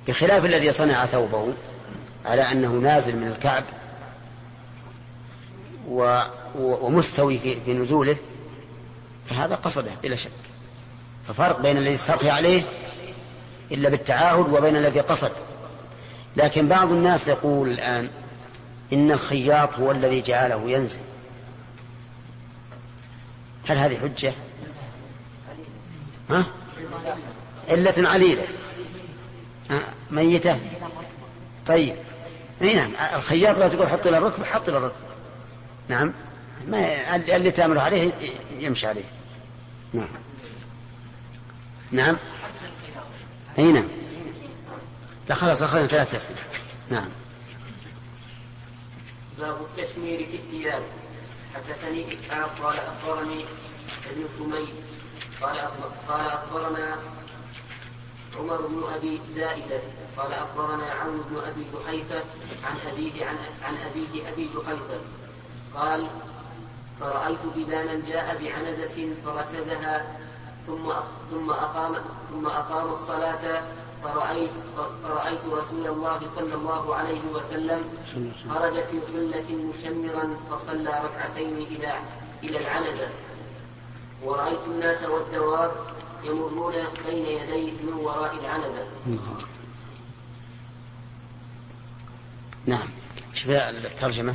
بخلاف 0.09 0.45
الذي 0.45 0.73
صنع 0.73 1.07
ثوبه 1.07 1.55
على 2.27 2.43
أنه 2.43 2.73
نازل 2.73 3.17
من 3.17 3.27
الكعب 3.27 3.65
و... 5.89 6.21
ومستوي 6.59 7.39
في... 7.39 7.61
في 7.61 7.73
نزوله 7.73 8.17
فهذا 9.31 9.55
قصده 9.55 9.91
بلا 10.03 10.17
شك. 10.17 10.31
ففرق 11.29 11.61
بين 11.61 11.77
الذي 11.77 11.95
استرخي 11.95 12.31
عليه 12.31 12.63
إلا 13.73 13.89
بالتعاهد 13.89 14.53
وبين 14.53 14.77
الذي 14.77 15.01
قصد. 15.01 15.33
لكن 16.37 16.69
بعض 16.69 16.91
الناس 16.91 17.29
يقول 17.29 17.69
الآن 17.69 18.11
إن 18.93 19.11
الخياط 19.11 19.75
هو 19.75 19.91
الذي 19.91 20.21
جعله 20.21 20.71
ينزل. 20.71 21.01
هل 23.69 23.77
هذه 23.77 23.99
حجة؟ 23.99 24.35
ها؟ 26.31 26.47
علة 27.69 28.09
عليلة. 28.09 28.45
ميتة. 30.11 30.61
طيب. 31.67 31.97
إي 32.63 32.75
نعم 32.75 32.93
الخياط 33.15 33.59
لو 33.59 33.69
تقول 33.69 33.89
حط 33.89 34.07
إلى 34.07 34.19
الركب 34.19 34.45
حط 34.45 34.69
إلى 34.69 34.79
الركب. 34.79 34.97
نعم. 35.89 36.13
ما 36.67 37.17
اللي 37.17 37.51
تأمر 37.51 37.79
عليه 37.79 38.13
يمشي 38.59 38.87
عليه. 38.87 39.05
نعم. 39.95 40.09
نعم. 41.91 42.17
إي 43.59 43.73
نعم. 43.73 43.89
لا 45.29 45.35
خلاص 45.35 45.63
أخذنا 45.63 45.87
ثلاث 45.87 46.15
أسئلة. 46.15 46.39
نعم. 46.91 47.09
باب 49.39 49.57
التشمير 49.61 50.27
في 50.27 50.37
الثياب 50.37 50.83
حدثني 51.55 52.13
إسحاق 52.13 52.59
قال 52.63 52.79
أخبرني 52.79 53.45
ابن 54.11 54.29
سمي 54.39 54.69
قال 55.43 55.59
قال 56.09 56.27
أخبرنا 56.27 56.97
عمر 58.39 58.67
بن 58.67 58.85
أبي 58.95 59.21
زائدة 59.31 59.81
قال 60.17 60.33
أخبرنا 60.33 60.87
عون 60.87 61.25
بن 61.31 61.37
أبي 61.39 61.65
جحيفة 61.75 62.23
عن 62.65 62.77
ابيه 62.93 63.27
عن 63.27 63.37
عن 63.63 63.75
أبيه 63.77 64.29
أبي 64.33 64.51
جحيفة 64.57 65.01
قال 65.75 66.07
فرأيت 67.01 67.41
بدانا 67.57 68.01
جاء 68.07 68.43
بعنزة 68.43 69.15
فركزها 69.25 70.19
ثم 70.67 70.93
ثم 71.31 71.51
أقام 71.51 71.97
ثم 72.31 72.47
أقام 72.47 72.91
الصلاة 72.91 73.63
فرأيت 74.05 74.51
فرأيت 75.03 75.41
رسول 75.53 75.87
الله 75.87 76.29
صلى 76.35 76.55
الله 76.55 76.95
عليه 76.95 77.21
وسلم 77.33 77.83
خرج 78.49 78.73
في 78.73 79.01
حلة 79.13 79.49
مشمرا 79.57 80.37
فصلى 80.51 80.91
ركعتين 81.05 81.57
إلى 81.57 81.99
إلى 82.43 82.59
العنزة. 82.59 83.09
ورأيت 84.23 84.59
الناس 84.67 85.03
والدواب 85.03 85.73
يمرون 86.25 86.75
بين 87.07 87.27
يديه 87.27 87.73
من 87.83 87.93
وراء 87.93 88.35
العنزة. 88.35 88.87
نعم. 92.67 92.89
شوف 93.35 93.51
الترجمة 93.51 94.35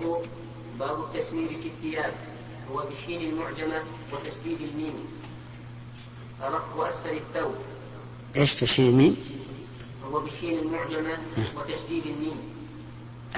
الوجوه 0.00 0.22
باب 0.78 1.04
التسمير 1.04 1.48
في 1.48 1.68
الثياب 1.68 2.14
هو 2.72 2.84
بالشين 2.86 3.30
المعجمة 3.30 3.82
وتشديد 4.12 4.60
الميم. 4.60 4.94
رق 6.42 6.88
أسفل 6.88 7.16
الثوب. 7.16 7.54
إيش 8.36 8.54
تشديد 8.54 8.86
الميم؟ 8.86 9.16
هو 10.04 10.20
بالشين 10.20 10.58
المعجمة 10.58 11.18
وتشديد 11.56 12.06
الميم. 12.06 12.36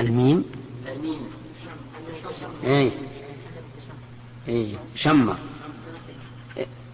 الميم؟ 0.01 0.44
الميم. 0.87 1.31
اي 2.64 2.92
اي 4.48 4.79
شمر 4.94 5.37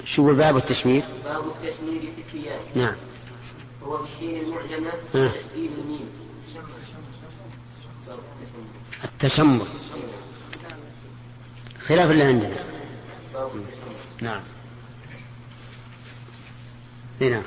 شو 0.05 0.35
باب 0.35 0.57
التشمير؟ 0.57 1.03
باب 1.25 1.45
التشمير 1.47 2.01
في 2.01 2.37
الثياب. 2.37 2.61
نعم. 2.75 2.95
هو 3.85 3.97
بالشين 3.97 4.41
المعجمة 4.45 4.93
وتشديد 5.15 5.71
الميم. 5.79 6.09
التشمر 9.23 9.67
خلاف 11.87 12.11
اللي 12.11 12.25
عندنا. 12.25 12.65
نعم. 14.21 14.43
نعم. 17.21 17.43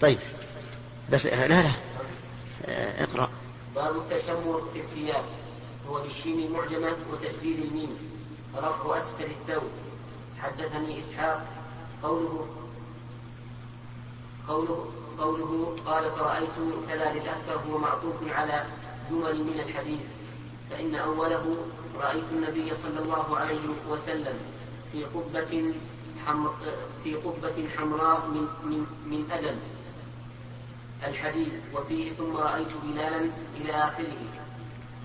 طيب. 0.00 0.18
بس 1.12 1.26
لا 1.26 1.48
لا. 1.48 1.70
آه، 2.66 3.04
اقرأ. 3.04 3.30
باب 3.74 3.96
التشمر 3.96 4.68
في 4.72 4.80
الثياب. 4.80 5.24
هو 5.88 6.02
بالشين 6.02 6.38
المعجمة 6.38 6.96
وتشديد 7.12 7.58
الميم. 7.58 7.96
رفع 8.56 8.98
أسفل 8.98 9.24
الثوب. 9.24 9.70
حدثني 10.38 11.00
إسحاق. 11.00 11.46
قوله 12.02 12.48
قوله 14.48 14.90
قوله 15.20 15.76
قال 15.86 16.10
فرأيت 16.10 16.56
كذا 16.88 17.12
للأكثر 17.12 17.60
هو 17.70 17.78
معطوف 17.78 18.14
على 18.28 18.64
جمل 19.10 19.44
من 19.44 19.60
الحديث 19.60 20.00
فإن 20.70 20.94
أوله 20.94 21.56
رأيت 22.00 22.24
النبي 22.32 22.74
صلى 22.74 22.98
الله 22.98 23.36
عليه 23.36 23.68
وسلم 23.88 24.38
في 24.92 25.04
قبة 25.04 25.72
حمر 26.26 26.54
في 27.04 27.14
قبة 27.14 27.68
حمراء 27.76 28.26
من 28.26 28.46
من 28.64 28.86
من 29.06 29.30
أدم 29.30 29.56
الحديث 31.06 31.52
وفيه 31.74 32.12
ثم 32.12 32.36
رأيت 32.36 32.68
بلالا 32.84 33.30
إلى 33.56 33.72
آخره. 33.72 34.18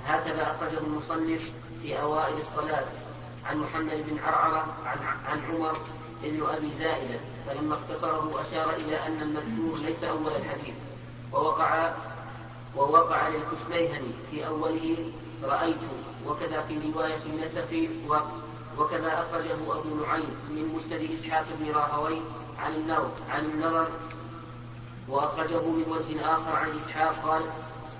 هكذا 0.06 0.52
أخرجه 0.52 0.78
المصنف 0.78 1.52
في 1.82 2.02
أوائل 2.02 2.38
الصلاة. 2.38 2.86
عن 3.46 3.58
محمد 3.58 4.06
بن 4.10 4.20
عرعرة 4.20 4.78
عن, 4.86 4.98
عن 5.26 5.40
عمر 5.46 5.78
بن 6.30 6.46
أبي 6.46 6.72
زائدة 6.74 7.20
فلما 7.48 7.76
اختصره 7.76 8.42
أشار 8.42 8.76
إلى 8.76 9.08
أن 9.08 9.22
المذكور 9.22 9.80
ليس 9.80 10.04
أول 10.04 10.32
الحديث 10.36 10.76
ووقع 11.34 11.94
ووقع 12.76 13.28
للكشميهني 13.28 14.12
في 14.32 14.48
أوله 14.48 15.12
رأيت 15.44 15.78
وكذا 16.28 16.62
في 16.62 16.92
رواية 16.96 17.22
النسفي 17.26 17.90
و 18.10 18.16
وكذا 18.80 19.20
أخرجه 19.22 19.54
أبو 19.54 19.96
نعيم 19.96 20.36
من 20.50 20.74
مسند 20.76 21.10
إسحاق 21.14 21.46
بن 21.60 21.72
راهوي 21.72 22.22
عن 22.60 22.76
النظر 22.76 23.12
عن 23.30 23.46
النظر 23.46 23.88
وأخرجه 25.10 25.62
من 25.62 25.86
وجه 25.88 26.36
آخر 26.36 26.56
عن 26.56 26.72
إسحاق 26.72 27.30
قال 27.30 27.44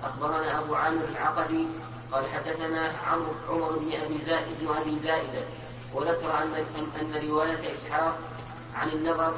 أخبرنا 0.04 0.60
أبو 0.60 0.74
عامر 0.74 1.04
العقدي 1.04 1.66
قال 2.12 2.24
حدثنا 2.26 2.92
عمرو 3.06 3.32
عمر 3.48 3.78
بن 3.78 3.92
أبي 3.92 4.18
زائد 4.18 4.46
بن 4.60 4.76
أبي 4.76 4.98
زائدة 4.98 5.42
وذكر 5.94 6.42
أن 6.42 6.64
أن 7.00 7.28
رواية 7.28 7.74
إسحاق 7.74 8.18
عن 8.74 8.88
النظر 8.88 9.34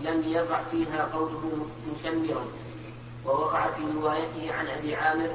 لم 0.00 0.22
يقع 0.28 0.62
فيها 0.62 1.04
قوله 1.12 1.66
مشمرا 1.94 2.44
ووقع 3.26 3.66
في 3.70 3.82
روايته 3.96 4.54
عن 4.54 4.66
أبي 4.66 4.94
عامر 4.94 5.30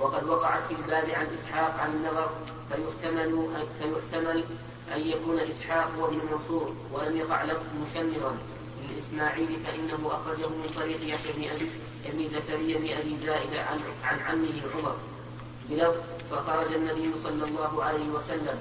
وقد 0.00 0.24
وقعت 0.28 0.62
في 0.62 0.74
الباب 0.82 1.10
عن 1.10 1.26
إسحاق 1.26 1.74
عن 1.80 1.92
النظر 1.92 2.30
فيحتمل 2.68 3.48
فيحتمل 3.78 4.44
أن 4.94 5.00
يكون 5.00 5.38
إسحاق 5.40 5.90
هو 5.98 6.06
ابن 6.06 6.20
منصور 6.32 6.74
ولم 6.92 7.16
يقع 7.16 7.42
له 7.44 7.60
مشمرا 7.82 8.38
للإسماعيلي 8.82 9.56
فإنه 9.56 10.06
أخرجه 10.06 10.48
من 10.48 10.70
طريق 10.76 11.14
يحيى 11.14 11.32
بن 11.32 11.44
أبي 11.54 11.70
ابن 12.06 12.26
زكريا 12.26 12.78
بن 12.78 12.98
أبي 12.98 13.16
زائدة 13.18 13.62
عن 13.62 13.80
عن 14.04 14.20
عمه 14.20 14.62
عمر. 14.74 14.96
بلفظ 15.70 16.00
فخرج 16.30 16.72
النبي 16.72 17.12
صلى 17.24 17.44
الله 17.44 17.84
عليه 17.84 18.08
وسلم 18.08 18.58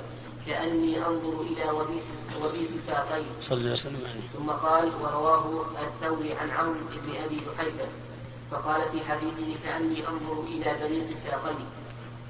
كأني 0.48 1.06
أنظر 1.08 1.42
إلى 1.42 1.70
وبيس 1.72 2.04
وبيس 2.44 2.86
ساقيه 2.86 3.24
صلى 3.42 3.58
الله 3.58 3.70
عليه 3.70 3.72
وسلم 3.72 4.06
عليه. 4.06 4.28
ثم 4.38 4.50
قال 4.52 4.92
ورواه 5.02 5.66
الثوري 5.88 6.34
عن 6.34 6.50
عون 6.52 6.78
بن 6.92 7.16
أبي 7.24 7.36
جحيفة 7.36 7.88
فقال 8.52 8.90
في 8.92 9.06
حديثه 9.06 9.64
كأني 9.64 10.08
أنظر 10.08 10.44
إلى 10.48 10.78
دليل 10.80 11.18
ساقيه 11.18 11.66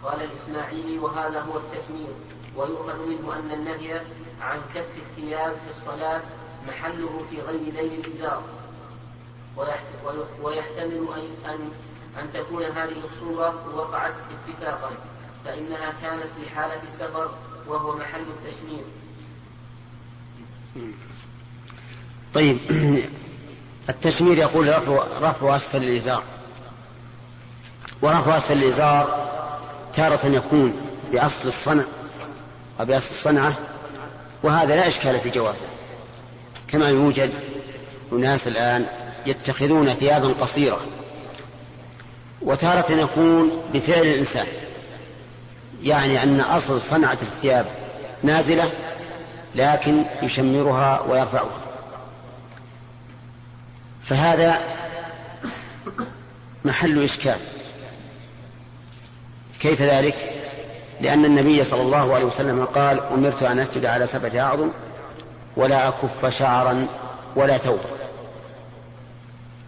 قال 0.03 0.21
الإسماعيلي 0.21 0.99
وهذا 0.99 1.39
هو 1.41 1.57
التشمير 1.57 2.13
ويؤخذ 2.55 3.05
منه 3.05 3.35
أن 3.35 3.51
النهي 3.51 4.01
عن 4.41 4.59
كف 4.75 4.85
الثياب 4.97 5.51
في 5.51 5.69
الصلاة 5.69 6.21
محله 6.67 7.21
في 7.29 7.41
غير 7.41 7.59
ذيل 7.73 8.05
الإزار. 8.05 8.43
ويحت- 9.57 10.41
ويحتمل 10.41 11.07
أن 11.45 11.69
أن 12.19 12.31
تكون 12.33 12.63
هذه 12.63 13.03
الصورة 13.05 13.75
وقعت 13.75 14.13
اتفاقا. 14.31 14.91
فإنها 15.45 15.93
كانت 16.01 16.23
في 16.39 16.49
حالة 16.55 16.83
السفر 16.83 17.29
وهو 17.67 17.97
محل 17.97 18.21
التشمير. 18.21 18.83
طيب. 22.33 22.57
التشمير 23.89 24.37
يقول 24.37 24.67
رفع 24.67 25.03
رفع 25.21 25.55
اسفل 25.55 25.83
الإزار. 25.83 26.23
ورفع 28.01 28.37
اسفل 28.37 28.57
الإزار 28.57 29.27
تارة 29.95 30.25
يكون 30.25 30.73
بأصل 31.11 31.47
الصنع 31.47 31.83
أو 32.79 32.85
باصل 32.85 33.09
الصنعة 33.09 33.57
وهذا 34.43 34.75
لا 34.75 34.87
إشكال 34.87 35.19
في 35.19 35.29
جوازه. 35.29 35.65
كما 36.67 36.89
يوجد 36.89 37.33
اناس 38.11 38.47
الآن 38.47 38.85
يتخذون 39.25 39.93
ثيابا 39.93 40.27
قصيرة 40.27 40.79
وتارة 42.41 42.91
يكون 42.91 43.61
بفعل 43.73 44.01
الإنسان. 44.01 44.47
يعني 45.83 46.23
أن 46.23 46.41
أصل 46.41 46.81
صنعة 46.81 47.17
الثياب 47.21 47.65
نازلة 48.23 48.69
لكن 49.55 50.03
يشمرها 50.21 51.01
ويرفعها. 51.01 51.61
فهذا 54.03 54.59
محل 56.65 57.03
إشكال. 57.03 57.37
كيف 59.59 59.81
ذلك؟ 59.81 60.33
لأن 61.01 61.25
النبي 61.25 61.63
صلى 61.63 61.81
الله 61.81 62.15
عليه 62.15 62.25
وسلم 62.25 62.65
قال 62.65 62.99
أمرت 62.99 63.43
أن 63.43 63.59
أسجد 63.59 63.85
على 63.85 64.05
سبعة 64.07 64.39
أعظم 64.39 64.69
ولا 65.57 65.87
أكف 65.87 66.25
شعرا 66.37 66.87
ولا 67.35 67.57
ثوبا 67.57 67.97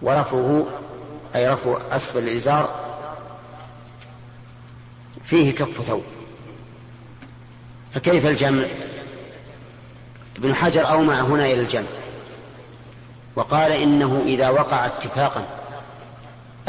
ورفعه 0.02 0.65
أي 1.36 1.48
رفع 1.48 1.78
أسفل 1.91 2.19
الإزار 2.19 2.78
فيه 5.23 5.55
كف 5.55 5.82
ثوب. 5.82 6.03
فكيف 7.91 8.25
الجمع؟ 8.25 8.65
ابن 10.38 10.55
حجر 10.55 10.91
أومع 10.91 11.21
هنا 11.21 11.45
إلى 11.45 11.62
الجمع. 11.62 11.88
وقال 13.36 13.71
إنه 13.71 14.23
إذا 14.25 14.49
وقع 14.49 14.86
اتفاقا 14.86 15.45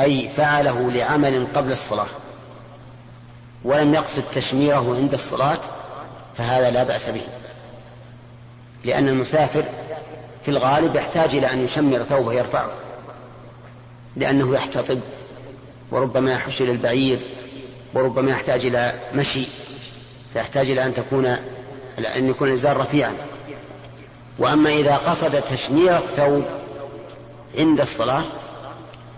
أي 0.00 0.28
فعله 0.28 0.90
لعمل 0.90 1.46
قبل 1.54 1.72
الصلاة 1.72 2.06
ولم 3.64 3.94
يقصد 3.94 4.22
تشميره 4.32 4.96
عند 4.96 5.12
الصلاة 5.12 5.58
فهذا 6.38 6.70
لا 6.70 6.84
بأس 6.84 7.08
به. 7.08 7.22
لأن 8.84 9.08
المسافر 9.08 9.64
في 10.44 10.50
الغالب 10.50 10.96
يحتاج 10.96 11.34
إلى 11.34 11.52
أن 11.52 11.64
يشمر 11.64 11.98
ثوبه 11.98 12.32
يرفعه 12.32 12.70
لأنه 14.16 14.54
يحتطب 14.54 15.00
وربما 15.90 16.32
يحش 16.32 16.62
إلى 16.62 16.72
البعير 16.72 17.20
وربما 17.94 18.30
يحتاج 18.30 18.66
إلى 18.66 18.92
مشي 19.14 19.46
فيحتاج 20.32 20.70
إلى 20.70 20.86
أن 20.86 20.94
تكون 20.94 21.26
أن 22.16 22.28
يكون 22.28 22.48
الإزار 22.48 22.76
رفيعا. 22.76 23.14
وأما 24.38 24.70
إذا 24.70 24.96
قصد 24.96 25.42
تشمير 25.42 25.96
الثوب 25.96 26.44
عند 27.58 27.80
الصلاة 27.80 28.22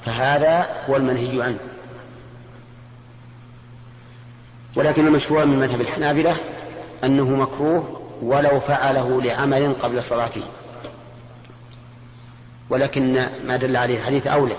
فهذا 0.05 0.67
هو 0.89 0.97
المنهي 0.97 1.43
عنه. 1.43 1.59
ولكن 4.77 5.07
المشهور 5.07 5.45
من 5.45 5.59
مذهب 5.59 5.81
الحنابلة 5.81 6.37
أنه 7.05 7.31
مكروه 7.31 8.03
ولو 8.23 8.61
فعله 8.61 9.23
لعمل 9.23 9.75
قبل 9.83 10.03
صلاته. 10.03 10.43
ولكن 12.71 13.27
ما 13.47 13.57
دل 13.57 13.77
عليه 13.77 13.99
الحديث 13.99 14.27
أولى 14.27 14.57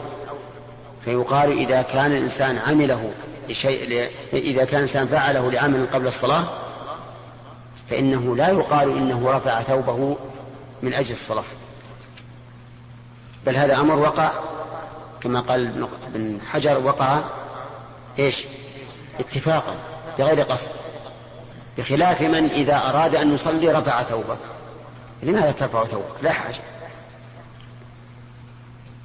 فيقال 1.06 1.58
إذا 1.60 1.82
كان 1.82 2.12
الإنسان 2.12 2.58
عمله 2.58 3.12
لشيء 3.49 4.10
إذا 4.34 4.65
كان 4.65 4.77
الإنسان 4.77 5.08
فعله 5.08 5.51
لعمل 5.51 5.88
قبل 5.93 6.08
الصلاة 6.08 6.45
فإنه 7.89 8.36
لا 8.36 8.49
يقال 8.49 8.97
إنه 8.97 9.32
رفع 9.32 9.62
ثوبه 9.62 10.17
من 10.82 10.93
أجل 10.93 11.12
الصلاة. 11.12 11.43
بل 13.45 13.56
هذا 13.56 13.79
أمر 13.79 13.99
وقع 13.99 14.32
كما 15.21 15.41
قال 15.41 15.88
ابن 16.08 16.41
حجر 16.41 16.77
وقع 16.77 17.23
إيش؟ 18.19 18.45
اتفاقا 19.19 19.75
بغير 20.19 20.41
قصد. 20.41 20.67
بخلاف 21.77 22.21
من 22.21 22.49
إذا 22.49 22.77
أراد 22.89 23.15
أن 23.15 23.34
يصلي 23.34 23.67
رفع 23.67 24.03
ثوبه. 24.03 24.38
لماذا 25.23 25.51
ترفع 25.51 25.84
ثوبك؟ 25.84 26.15
لا 26.21 26.32
حاجة. 26.32 26.62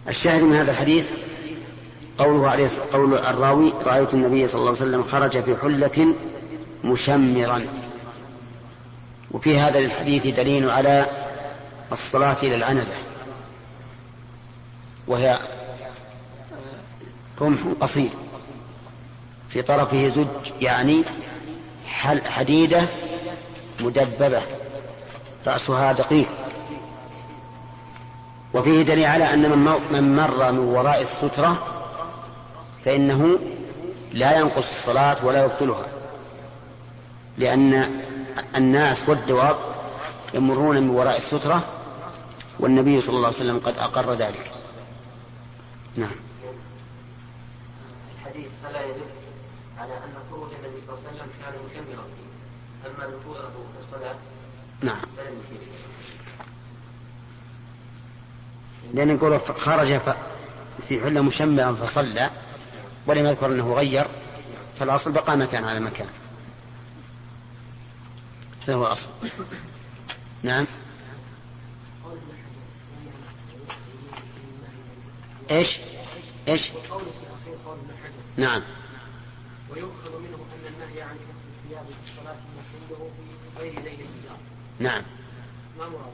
الشاهد 0.08 0.42
من 0.42 0.56
هذا 0.56 0.70
الحديث 0.70 1.10
قوله 2.18 2.50
عليه 2.50 2.68
قول 2.92 3.14
الراوي 3.14 3.72
رأيت 3.86 4.14
النبي 4.14 4.48
صلى 4.48 4.60
الله 4.60 4.70
عليه 4.70 4.80
وسلم 4.80 5.02
خرج 5.02 5.40
في 5.40 5.56
حلة 5.56 6.14
مشمرا. 6.84 7.66
وفي 9.30 9.58
هذا 9.58 9.78
الحديث 9.78 10.26
دليل 10.26 10.70
على 10.70 11.06
الصلاة 11.92 12.36
إلى 12.42 12.54
العنزة. 12.54 12.94
وهي 15.06 15.38
رمح 17.40 17.60
قصير. 17.80 18.10
في 19.48 19.62
طرفه 19.62 20.08
زج 20.08 20.26
يعني 20.60 21.04
حديدة 22.24 22.88
مدببة. 23.80 24.42
رأسها 25.46 25.92
دقيق. 25.92 26.28
وفيه 28.54 28.82
دليل 28.82 29.04
على 29.04 29.34
أن 29.34 29.50
من 29.50 30.16
مر 30.16 30.52
من 30.52 30.58
وراء 30.58 31.00
السترة 31.02 31.77
فإنه 32.84 33.38
لا 34.12 34.38
ينقص 34.38 34.70
الصلاة 34.70 35.26
ولا 35.26 35.44
يبطلها 35.44 35.86
لأن 37.38 38.02
الناس 38.56 39.08
والدواب 39.08 39.56
يمرون 40.34 40.82
من 40.82 40.90
وراء 40.90 41.16
السترة 41.16 41.64
والنبي 42.60 43.00
صلى 43.00 43.16
الله 43.16 43.26
عليه 43.26 43.36
وسلم 43.36 43.58
قد 43.58 43.78
أقر 43.78 44.12
ذلك. 44.14 44.52
نعم. 45.96 46.10
الحديث 48.18 48.46
فلا 48.64 48.84
يدل 48.84 49.00
على 49.78 49.92
أن 49.92 50.14
خروج 50.30 50.48
النبي 50.52 50.82
صلى 50.86 50.96
الله 50.96 51.08
عليه 51.08 51.18
وسلم 51.18 51.30
كان 51.42 51.52
مشمرا 51.66 52.04
أما 52.86 53.16
دخوله 53.16 53.50
في 53.50 53.80
الصلاة 53.80 54.14
نعم. 54.82 55.02
لأن 58.94 59.10
يقول 59.10 59.40
خرج 59.40 60.00
في 60.88 61.00
حلة 61.00 61.20
مشمرا 61.20 61.72
فصلى 61.72 62.30
ولم 63.08 63.26
يذكر 63.26 63.46
أنه 63.46 63.74
غير 63.74 64.06
فالأصل 64.80 65.12
بقى 65.12 65.36
مكان 65.36 65.64
على 65.64 65.80
مكان 65.80 66.06
هذا 68.62 68.74
هو 68.74 68.86
الأصل 68.86 69.08
نعم 70.42 70.66
إيش؟ 75.50 75.78
إيش؟ 76.48 76.70
نعم 78.36 78.62
ويؤخذ 79.70 80.18
منه 80.18 80.38
أن 80.54 80.72
النهي 80.74 81.02
عن 81.02 81.16
الثياب 81.64 81.84
في 81.86 82.10
الصلاة 82.10 82.36
مفروضه 82.58 83.10
في 83.56 83.60
غير 83.60 83.72
ليل 83.72 83.86
الازار. 83.86 84.38
نعم. 84.78 85.02
ما 85.78 85.88
مراده؟ 85.88 86.12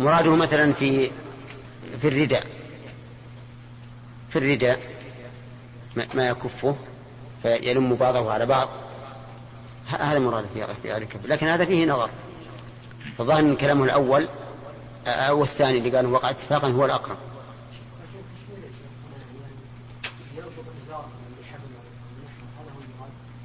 مراده 0.00 0.36
مثلا 0.36 0.72
في 0.72 1.10
في 2.00 2.08
الرداء 2.08 2.46
في 4.30 4.38
الرداء 4.38 4.89
ما 5.96 6.28
يكفه 6.28 6.76
فيلم 7.42 7.94
بعضه 7.94 8.32
على 8.32 8.46
بعض. 8.46 8.68
هذا 9.86 10.18
مراد 10.18 10.46
في 10.82 10.92
ذلك 10.92 11.20
لكن 11.24 11.46
هذا 11.46 11.64
فيه 11.64 11.86
نظر. 11.86 12.10
فظاهر 13.18 13.42
من 13.42 13.56
كلامه 13.56 13.84
الأول 13.84 14.28
أو 15.06 15.42
الثاني 15.42 15.78
اللي 15.78 15.96
قال 15.96 16.06
وقع 16.06 16.30
اتفاقا 16.30 16.68
هو 16.68 16.84
الأقرب. 16.84 17.16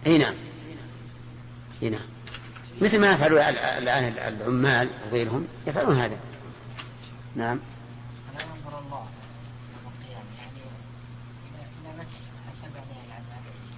إي 0.07 0.17
نعم. 0.17 0.33
إي 1.83 1.89
نعم. 1.89 2.05
مثل 2.81 2.99
ما 2.99 3.11
يفعل 3.11 3.37
الآن 3.37 4.13
العمال 4.17 4.89
وغيرهم 5.07 5.47
يفعلون 5.67 5.97
هذا. 5.97 6.17
نعم. 7.35 7.59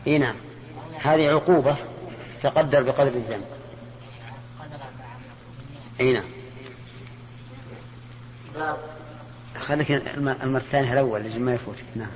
إي 0.07 0.17
نعم. 0.17 0.35
هذه 0.93 1.29
عقوبة 1.29 1.77
تقدر 2.43 2.83
بقدر 2.83 3.07
الذنب. 3.07 3.45
إي 5.99 6.13
نعم. 6.13 6.25
خليك 9.55 9.91
المرة 9.91 10.57
الثانية 10.57 10.93
الأول 10.93 11.23
لازم 11.23 11.41
ما 11.41 11.53
يفوتك 11.53 11.85
نعم. 11.95 12.09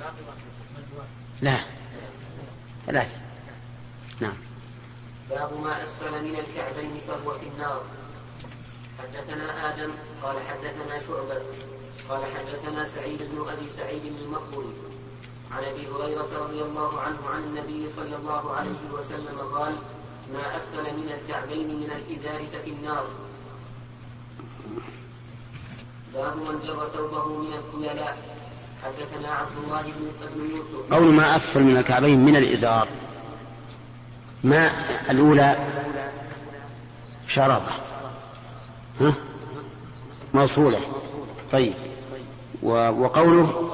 لا. 1.42 1.60
ثلاثة. 2.86 3.16
نعم. 4.20 4.36
باب 5.30 5.60
ما 5.60 5.82
أسفل 5.82 6.24
من 6.24 6.38
الكعبين 6.38 7.00
فهو 7.08 7.38
في 7.38 7.46
النار. 7.54 7.82
حدثنا 8.98 9.74
آدم 9.74 9.90
قال 10.22 10.36
حدثنا 10.48 11.00
شعبة 11.08 11.42
قال 12.08 12.22
حدثنا 12.36 12.84
سعيد 12.84 13.18
بن 13.22 13.48
أبي 13.48 13.70
سعيد 13.70 14.02
المقبول. 14.04 14.72
عن 15.56 15.64
أبي 15.64 15.86
هريرة 15.86 16.28
رضي 16.44 16.62
الله 16.62 17.00
عنه 17.00 17.18
عن 17.34 17.42
النبي 17.42 17.88
صلى 17.96 18.16
الله 18.16 18.52
عليه 18.52 18.92
وسلم 18.92 19.38
قال 19.54 19.74
ما 20.34 20.56
أسفل 20.56 20.96
من 20.96 21.12
الكعبين 21.12 21.80
من 21.80 21.90
الإزار 21.92 22.46
ففي 22.52 22.70
النار. 22.70 23.04
باب 26.14 26.36
من 26.36 26.60
جر 26.64 26.88
ثوبه 26.94 27.26
من 27.28 27.52
الخيلاء 27.52 28.18
حدثنا 28.84 29.28
عبد 29.28 29.56
الله 29.64 29.82
بن 29.82 30.50
يوسف. 30.50 30.92
قول 30.92 31.14
ما 31.14 31.36
أسفل 31.36 31.62
من 31.62 31.76
الكعبين 31.76 32.24
من 32.24 32.36
الإزار. 32.36 32.88
ما 34.44 34.84
الأولى؟ 35.10 35.56
شربه 37.26 37.72
ها؟ 39.00 39.14
موصولة. 40.34 40.80
طيب. 41.52 41.74
وقوله 42.62 43.72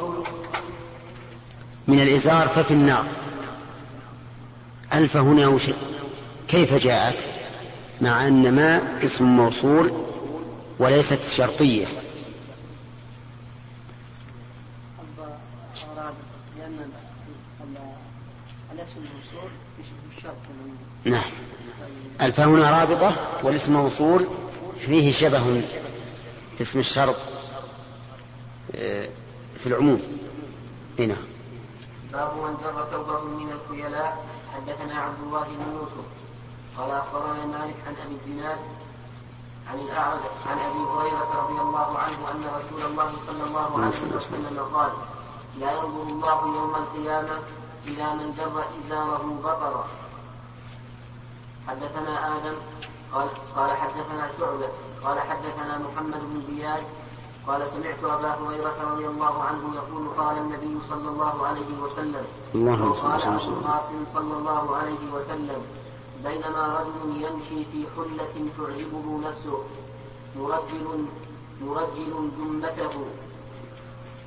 من 1.88 2.00
الإزار 2.00 2.48
ففي 2.48 2.70
النار. 2.70 3.06
ألف 4.94 5.16
هنا 5.16 5.46
وش... 5.46 5.70
كيف 6.48 6.74
جاءت؟ 6.74 7.28
مع 8.00 8.26
أن 8.26 8.54
ما 8.54 8.98
اسم 9.04 9.24
موصول 9.24 9.92
وليست 10.78 11.18
شرطية. 11.36 11.86
نعم. 21.04 21.30
ألف 22.20 22.40
هنا 22.40 22.70
رابطة 22.70 23.16
والاسم 23.42 23.72
موصول 23.72 24.26
فيه 24.78 25.12
شبه 25.12 25.60
في 26.56 26.62
اسم 26.62 26.78
الشرط 26.78 27.16
آه، 28.74 29.08
في 29.60 29.66
العموم. 29.66 30.02
هنا 30.98 31.16
باب 32.12 32.36
من 32.36 32.56
جر 32.62 32.84
ثوبه 32.90 33.20
من 33.20 33.52
الخيلاء. 33.52 34.24
حدثنا 34.54 35.00
عبد 35.00 35.20
الله 35.22 35.44
بن 35.44 35.72
يوسف. 35.76 36.08
قال 36.78 36.90
أخبرنا 36.90 37.46
مالك 37.46 37.76
عن 37.86 37.94
أبي 38.06 38.14
الزناد 38.14 38.58
عن 39.70 39.78
الأعرج 39.78 40.20
عن 40.46 40.58
أبي 40.58 40.78
هريرة 40.78 41.30
رضي 41.42 41.60
الله 41.60 41.98
عنه 41.98 42.18
أن 42.32 42.42
رسول 42.54 42.82
الله 42.90 43.12
صلى 43.26 43.44
الله 43.44 43.70
عليه 43.78 44.16
وسلم. 44.16 44.56
قال 44.74 44.92
لا 45.58 45.72
ينظر 45.72 46.02
الله 46.02 46.40
يوم 46.56 46.74
القيامة 46.74 47.38
إلى 47.86 48.14
من 48.14 48.34
جر 48.38 48.64
إزاره 48.78 49.40
بطرا 49.44 49.86
حدثنا 51.68 52.36
آدم 52.36 52.56
قال 53.12 53.28
قال 53.56 53.76
حدثنا 53.76 54.30
شعبة 54.38 54.68
قال 55.04 55.20
حدثنا 55.20 55.78
محمد 55.78 56.20
بن 56.20 56.42
زياد 56.48 56.82
قال 57.48 57.70
سمعت 57.70 58.04
أبا 58.04 58.30
هريرة 58.34 58.78
رضي 58.92 59.06
الله 59.06 59.42
عنه 59.42 59.74
يقول 59.74 60.08
قال 60.18 60.38
النبي 60.38 60.78
صلى 60.88 61.08
الله 61.08 61.46
عليه 61.46 61.70
وسلم 61.82 62.24
الله 62.54 62.92
قال 62.92 63.22
أبو 63.22 63.50
القاسم 63.50 64.04
صلى 64.14 64.34
الله 64.38 64.76
عليه 64.76 65.12
وسلم 65.12 65.60
بينما 66.24 66.64
رجل 66.80 67.22
يمشي 67.24 67.64
في 67.72 67.80
حلة 67.96 68.34
تعجبه 68.58 69.06
نفسه 69.28 69.58
مرجل 70.36 71.06
مرجل 71.60 72.30
جمته 72.38 72.94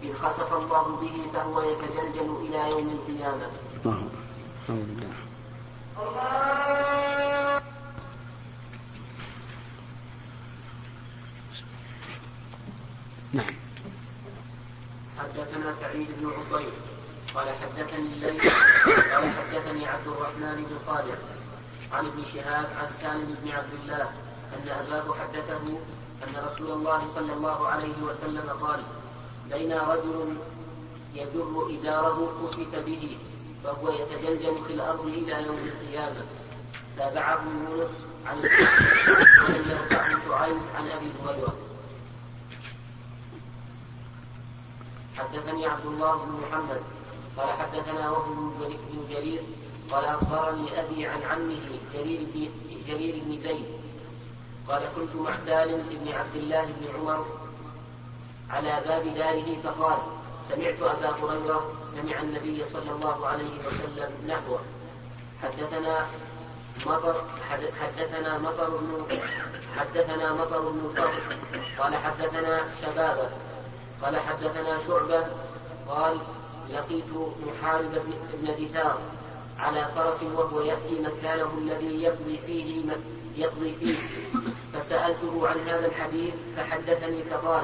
إذ 0.03 0.13
خسف 0.13 0.53
الله 0.53 0.86
به 1.01 1.15
فهو 1.34 1.62
يتجلجل 1.62 2.29
إلى 2.41 2.69
يوم 2.71 2.88
القيامة. 2.97 3.47
الله 3.86 4.07
الحمد 4.62 4.88
لله. 4.89 5.13
نعم. 13.34 13.54
حدثنا 15.20 15.74
سعيد 15.82 16.08
بن 16.20 16.32
عطير 16.32 16.72
قال 17.36 17.48
حدثني 17.50 18.06
الليل 18.13 18.41
قال 19.13 19.32
حدثني 19.32 19.88
عبد 19.88 20.08
الرحمن 20.08 20.56
بن 20.56 20.91
قادر 20.91 21.17
عن 21.94 22.06
ابن 22.06 22.24
شهاب 22.24 22.65
عن 22.80 22.88
سالم 23.02 23.36
بن 23.44 23.52
عبد 23.52 23.74
الله 23.84 24.10
أن 24.54 24.70
أباه 24.70 25.15
حدثه 25.20 25.62
أن 26.24 26.46
رسول 26.46 26.72
الله 26.72 27.08
صلى 27.15 27.34
الله 27.34 27.67
عليه 27.67 28.02
وسلم 28.04 28.50
قال 28.62 28.84
بين 29.50 29.74
رجل 29.74 30.38
يجر 31.13 31.76
إزاره 31.76 32.48
خسف 32.48 32.76
به 32.86 33.17
فهو 33.63 33.89
يتجلجل 33.89 34.65
في 34.67 34.74
الأرض 34.74 35.06
إلى 35.06 35.46
يوم 35.46 35.60
القيامة. 35.67 36.26
تابعه 36.98 37.44
يونس 37.70 37.91
عن 38.26 38.41
شعيب 40.28 40.58
عن 40.76 40.88
أبي 40.88 41.12
هريرة. 41.26 41.56
حدثني 45.21 45.65
عبد 45.65 45.86
الله 45.86 46.15
بن 46.15 46.31
محمد 46.41 46.81
قال 47.38 47.49
حدثنا 47.49 48.10
وهو 48.10 48.34
بن 48.60 49.05
جرير 49.10 49.41
قال 49.91 50.05
أخبرني 50.05 50.79
أبي 50.81 51.07
عن 51.07 51.23
عمه 51.23 51.79
جرير 51.93 52.19
بن 52.34 52.49
جرير 52.88 53.23
بن 53.25 53.38
زيد 53.38 53.65
قال 54.67 54.81
كنت 54.95 55.15
مع 55.15 55.38
سالم 55.38 55.84
بن 55.91 56.12
عبد 56.12 56.36
الله 56.36 56.65
بن 56.65 56.99
عمر 56.99 57.25
على 58.49 58.81
باب 58.88 59.13
داره 59.15 59.57
فقال 59.63 59.99
سمعت 60.49 60.81
أبا 60.81 61.10
هريرة 61.10 61.73
سمع 61.91 62.21
النبي 62.21 62.65
صلى 62.65 62.91
الله 62.91 63.27
عليه 63.27 63.60
وسلم 63.60 64.12
نحوه. 64.27 64.60
حدثنا 65.43 66.07
مطر 66.86 67.23
حدثنا 67.81 68.38
مطر 68.38 68.69
بن 68.69 69.05
حدثنا 69.77 70.34
مطر 70.34 70.60
بن 70.60 70.93
قال 71.79 71.95
حدثنا 71.95 72.69
شبابة. 72.81 73.29
قال 74.04 74.20
حدثنا 74.20 74.78
شعبة 74.88 75.26
قال 75.90 76.18
لقيت 76.74 77.06
محارب 77.48 77.92
بن 78.42 78.66
دثار 78.66 78.98
على 79.60 79.88
فرس 79.96 80.24
وهو 80.24 80.62
يأتي 80.62 81.02
مكانه 81.02 81.52
الذي 81.58 82.04
يقضي 82.04 82.38
فيه 82.38 82.84
يقضي 83.36 83.76
فيه. 83.76 83.98
فسألته 84.74 85.48
عن 85.48 85.60
هذا 85.60 85.86
الحديث 85.86 86.34
فحدثني 86.58 87.24
فقال 87.24 87.64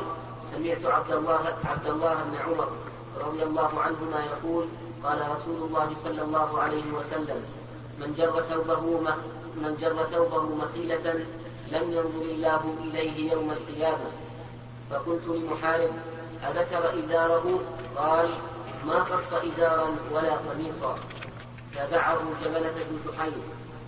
سمعت 0.52 0.86
عبد 0.86 1.12
الله 1.12 1.56
عبد 1.66 1.88
الله 1.88 2.14
بن 2.14 2.36
عمر 2.36 2.70
رضي 3.20 3.44
الله 3.44 3.80
عنهما 3.82 4.26
يقول 4.26 4.66
قال 5.04 5.32
رسول 5.32 5.68
الله 5.68 5.94
صلى 6.04 6.22
الله 6.22 6.62
عليه 6.62 6.92
وسلم 6.92 7.44
من 8.00 8.14
جر 8.18 8.44
ثوبه 8.44 9.00
من 9.56 9.78
جر 9.82 10.04
ثوبه 10.04 10.42
مخيلة 10.42 11.26
لم 11.72 11.94
ينظر 11.94 12.22
الله 12.22 12.76
إليه 12.84 13.32
يوم 13.32 13.52
القيامة. 13.52 14.12
فقلت 14.92 15.28
لمحارب 15.28 15.90
أذكر 16.44 17.00
إزاره 17.00 17.62
قال 17.98 18.30
ما 18.86 19.04
خص 19.04 19.34
إزارا 19.34 19.96
ولا 20.12 20.34
قميصا 20.36 21.00
تابعه 21.76 22.20
جبلة 22.44 22.74
بن 22.90 23.00
سحيم 23.12 23.42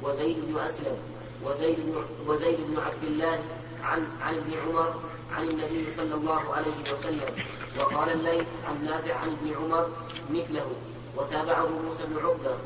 وزيد 0.03 0.45
بن 0.45 0.59
أسلم 0.59 0.97
وزيد 1.45 1.79
بن 1.79 2.03
وزيد 2.27 2.57
بن 2.67 2.79
عبد 2.79 3.03
الله 3.03 3.39
عن 3.83 4.07
عن 4.21 4.35
ابن 4.37 4.53
عمر 4.67 4.93
عن 5.31 5.47
النبي 5.47 5.91
صلى 5.91 6.15
الله 6.15 6.53
عليه 6.55 6.93
وسلم 6.93 7.35
وقال 7.79 8.09
الليث 8.11 8.47
عن 8.67 8.85
نافع 8.85 9.15
عن 9.15 9.27
ابن 9.27 9.53
عمر 9.63 9.89
مثله 10.31 10.71
وتابعه 11.17 11.67
موسى 11.67 12.03
بن 12.03 12.17
عقبة 12.25 12.57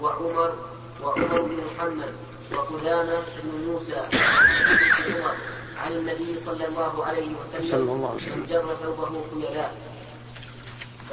وعمر 0.00 0.54
وعمر 1.02 1.42
بن 1.42 1.60
محمد 1.74 2.14
وقدامة 2.52 3.22
بن 3.42 3.72
موسى 3.72 3.94
عمر 3.94 5.34
عن 5.84 5.92
النبي 5.92 6.38
صلى 6.44 6.66
الله 6.66 7.04
عليه 7.04 7.28
وسلم. 7.28 7.70
صلى 7.70 7.80
الله 7.80 8.06
عليه 8.06 8.16
وسلم. 8.16 8.46
جر 8.50 8.74
ثوبه 8.82 9.22
خيلاء 9.34 9.72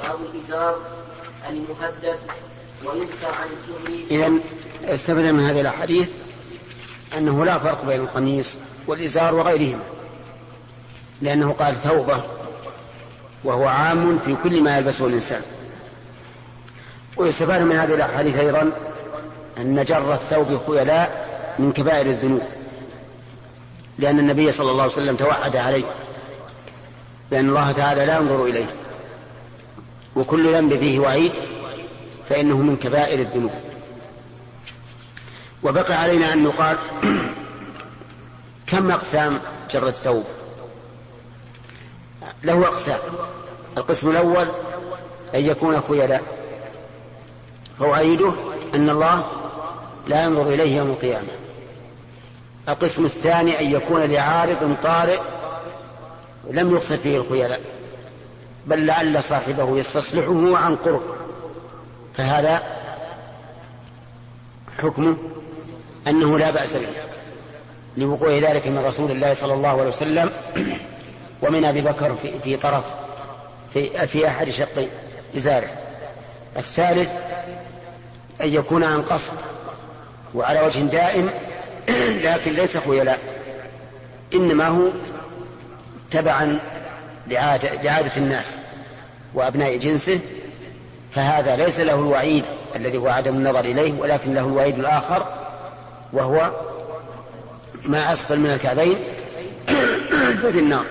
باب 0.02 0.16
الإزار 0.34 0.78
المهدد 1.48 2.18
ويذكر 2.84 3.26
عن 3.26 3.48
الزهري. 3.52 4.06
إذا 4.10 4.40
استفدنا 4.94 5.32
من 5.32 5.40
هذه 5.40 5.60
الأحاديث 5.60 6.10
أنه 7.18 7.44
لا 7.44 7.58
فرق 7.58 7.84
بين 7.84 8.00
القميص 8.00 8.58
والإزار 8.86 9.34
وغيرهما 9.34 9.82
لأنه 11.22 11.52
قال 11.52 11.76
ثوبة 11.76 12.22
وهو 13.44 13.66
عام 13.66 14.18
في 14.18 14.36
كل 14.42 14.60
ما 14.60 14.76
يلبسه 14.76 15.06
الإنسان. 15.06 15.42
ويستفاد 17.16 17.62
من 17.62 17.76
هذه 17.76 17.94
الأحاديث 17.94 18.36
أيضا 18.36 18.72
أن 19.58 19.84
جر 19.84 20.14
الثوب 20.14 20.60
خيلاء 20.66 21.26
من 21.58 21.72
كبائر 21.72 22.06
الذنوب. 22.06 22.55
لأن 23.98 24.18
النبي 24.18 24.52
صلى 24.52 24.70
الله 24.70 24.82
عليه 24.82 24.92
وسلم 24.92 25.16
توعد 25.16 25.56
عليه. 25.56 25.84
بأن 27.30 27.48
الله 27.48 27.72
تعالى 27.72 28.06
لا 28.06 28.16
ينظر 28.16 28.44
إليه. 28.44 28.66
وكل 30.16 30.54
ذنب 30.54 30.76
فيه 30.76 30.98
وعيد 30.98 31.32
فإنه 32.28 32.56
من 32.56 32.76
كبائر 32.76 33.20
الذنوب. 33.20 33.52
وبقي 35.62 35.94
علينا 35.94 36.32
أن 36.32 36.44
نقال 36.44 36.78
كم 38.70 38.90
أقسام 38.90 39.40
جر 39.70 39.88
الثوب؟ 39.88 40.24
له 42.44 42.66
أقسام. 42.66 42.98
القسم 43.76 44.10
الأول 44.10 44.46
أن 45.34 45.40
يكون 45.40 45.80
خيلاء. 45.80 46.22
فوعيده 47.78 48.34
أن 48.74 48.90
الله 48.90 49.26
لا 50.06 50.24
ينظر 50.24 50.48
إليه 50.48 50.76
يوم 50.76 50.90
القيامة. 50.90 51.45
القسم 52.68 53.04
الثاني 53.04 53.60
أن 53.60 53.70
يكون 53.70 54.02
لعارض 54.02 54.76
طارئ 54.82 55.20
لم 56.50 56.70
يقصد 56.70 56.96
فيه 56.96 57.16
الخيلاء 57.16 57.60
بل 58.66 58.86
لعل 58.86 59.24
صاحبه 59.24 59.78
يستصلحه 59.78 60.56
عن 60.56 60.76
قرب. 60.76 61.02
فهذا 62.16 62.62
حكمه 64.78 65.16
أنه 66.06 66.38
لا 66.38 66.50
بأس 66.50 66.76
به 66.76 66.86
لوقوع 67.96 68.38
ذلك 68.38 68.66
من 68.66 68.78
رسول 68.78 69.10
الله 69.10 69.34
صلى 69.34 69.54
الله 69.54 69.68
عليه 69.68 69.88
وسلم 69.88 70.32
ومن 71.42 71.64
أبي 71.64 71.80
بكر 71.80 72.14
في, 72.22 72.38
في 72.38 72.56
طرف 72.56 72.84
في, 73.72 74.06
في 74.06 74.28
أحد 74.28 74.50
شقي 74.50 74.86
إزاره. 75.36 75.68
الثالث 76.56 77.12
أن 78.40 78.48
يكون 78.48 78.84
عن 78.84 79.02
قصد 79.02 79.32
وعلى 80.34 80.60
وجه 80.60 80.78
دائم 80.80 81.30
لكن 82.24 82.52
ليس 82.52 82.76
خيلاء 82.76 83.18
إنما 84.34 84.68
هو 84.68 84.90
تبعا 86.10 86.58
لعادة, 87.26 87.82
لعادة 87.82 88.16
الناس 88.16 88.58
وأبناء 89.34 89.76
جنسه 89.76 90.20
فهذا 91.14 91.56
ليس 91.56 91.80
له 91.80 91.94
الوعيد 91.94 92.44
الذي 92.76 92.98
هو 92.98 93.08
عدم 93.08 93.34
النظر 93.34 93.60
إليه 93.60 94.00
ولكن 94.00 94.34
له 94.34 94.46
الوعيد 94.46 94.78
الآخر 94.78 95.26
وهو 96.12 96.50
ما 97.84 98.12
أسفل 98.12 98.38
من 98.38 98.50
الكعبين 98.50 98.98
ففي 100.42 100.58
النار. 100.58 100.84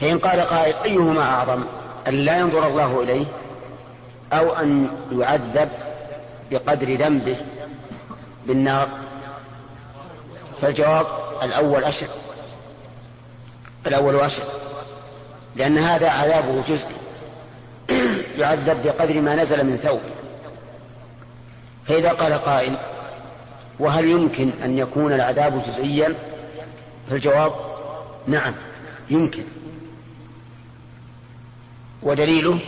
فإن 0.00 0.18
قال 0.18 0.40
قائل 0.40 0.74
أيهما 0.84 1.22
أعظم؟ 1.22 1.64
أن 2.08 2.14
لا 2.14 2.38
ينظر 2.38 2.68
الله 2.68 3.02
إليه 3.02 3.24
أو 4.32 4.52
أن 4.52 4.88
يعذب 5.12 5.68
بقدر 6.50 6.94
ذنبه 6.94 7.36
بالنار؟ 8.46 8.88
فالجواب 10.62 11.06
الأول 11.42 11.84
أشد 11.84 12.08
الأول 13.86 14.20
أشد 14.20 14.44
لأن 15.56 15.78
هذا 15.78 16.08
عذابه 16.08 16.62
جزئي. 16.68 16.94
يعذب 18.38 18.82
بقدر 18.82 19.20
ما 19.20 19.34
نزل 19.34 19.64
من 19.64 19.76
ثوب. 19.76 20.00
فإذا 21.86 22.12
قال 22.12 22.32
قائل 22.32 22.76
وهل 23.78 24.08
يمكن 24.08 24.52
أن 24.64 24.78
يكون 24.78 25.12
العذاب 25.12 25.62
جزئيا؟ 25.62 26.14
فالجواب 27.10 27.52
نعم 28.26 28.54
يمكن. 29.10 29.44
ودليله 32.02 32.58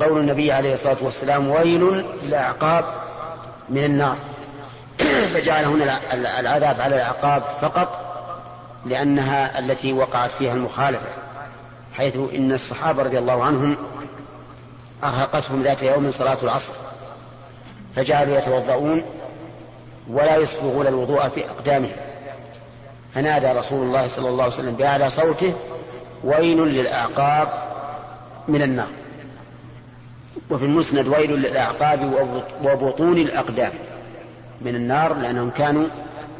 قول 0.00 0.20
النبي 0.20 0.52
عليه 0.52 0.74
الصلاة 0.74 0.96
والسلام 1.00 1.50
ويل 1.50 2.04
للأعقاب 2.22 2.84
من 3.68 3.84
النار. 3.84 4.18
فجعل 5.30 5.64
هنا 5.64 6.00
العذاب 6.12 6.80
على 6.80 6.94
الأعقاب 6.94 7.42
فقط 7.60 8.10
لأنها 8.86 9.58
التي 9.58 9.92
وقعت 9.92 10.32
فيها 10.32 10.54
المخالفة 10.54 11.08
حيث 11.94 12.16
إن 12.34 12.52
الصحابة 12.52 13.02
رضي 13.02 13.18
الله 13.18 13.44
عنهم 13.44 13.76
أرهقتهم 15.04 15.62
ذات 15.62 15.82
يوم 15.82 16.10
صلاة 16.10 16.38
العصر 16.42 16.72
فجعلوا 17.96 18.38
يتوضؤون 18.38 19.02
ولا 20.10 20.36
يسبغون 20.36 20.86
الوضوء 20.86 21.28
في 21.28 21.50
أقدامهم. 21.50 21.96
فنادى 23.14 23.46
رسول 23.46 23.82
الله 23.82 24.06
صلى 24.06 24.28
الله 24.28 24.44
عليه 24.44 24.54
وسلم 24.54 24.74
بأعلى 24.74 25.10
صوته 25.10 25.54
ويل 26.24 26.58
للأعقاب 26.58 27.48
من 28.48 28.62
النار. 28.62 28.88
وفي 30.50 30.64
المسند 30.64 31.06
ويل 31.06 31.30
للأعقاب 31.30 32.28
وبطون 32.64 33.18
الأقدام. 33.18 33.72
من 34.60 34.74
النار 34.74 35.14
لأنهم 35.14 35.50
كانوا 35.50 35.86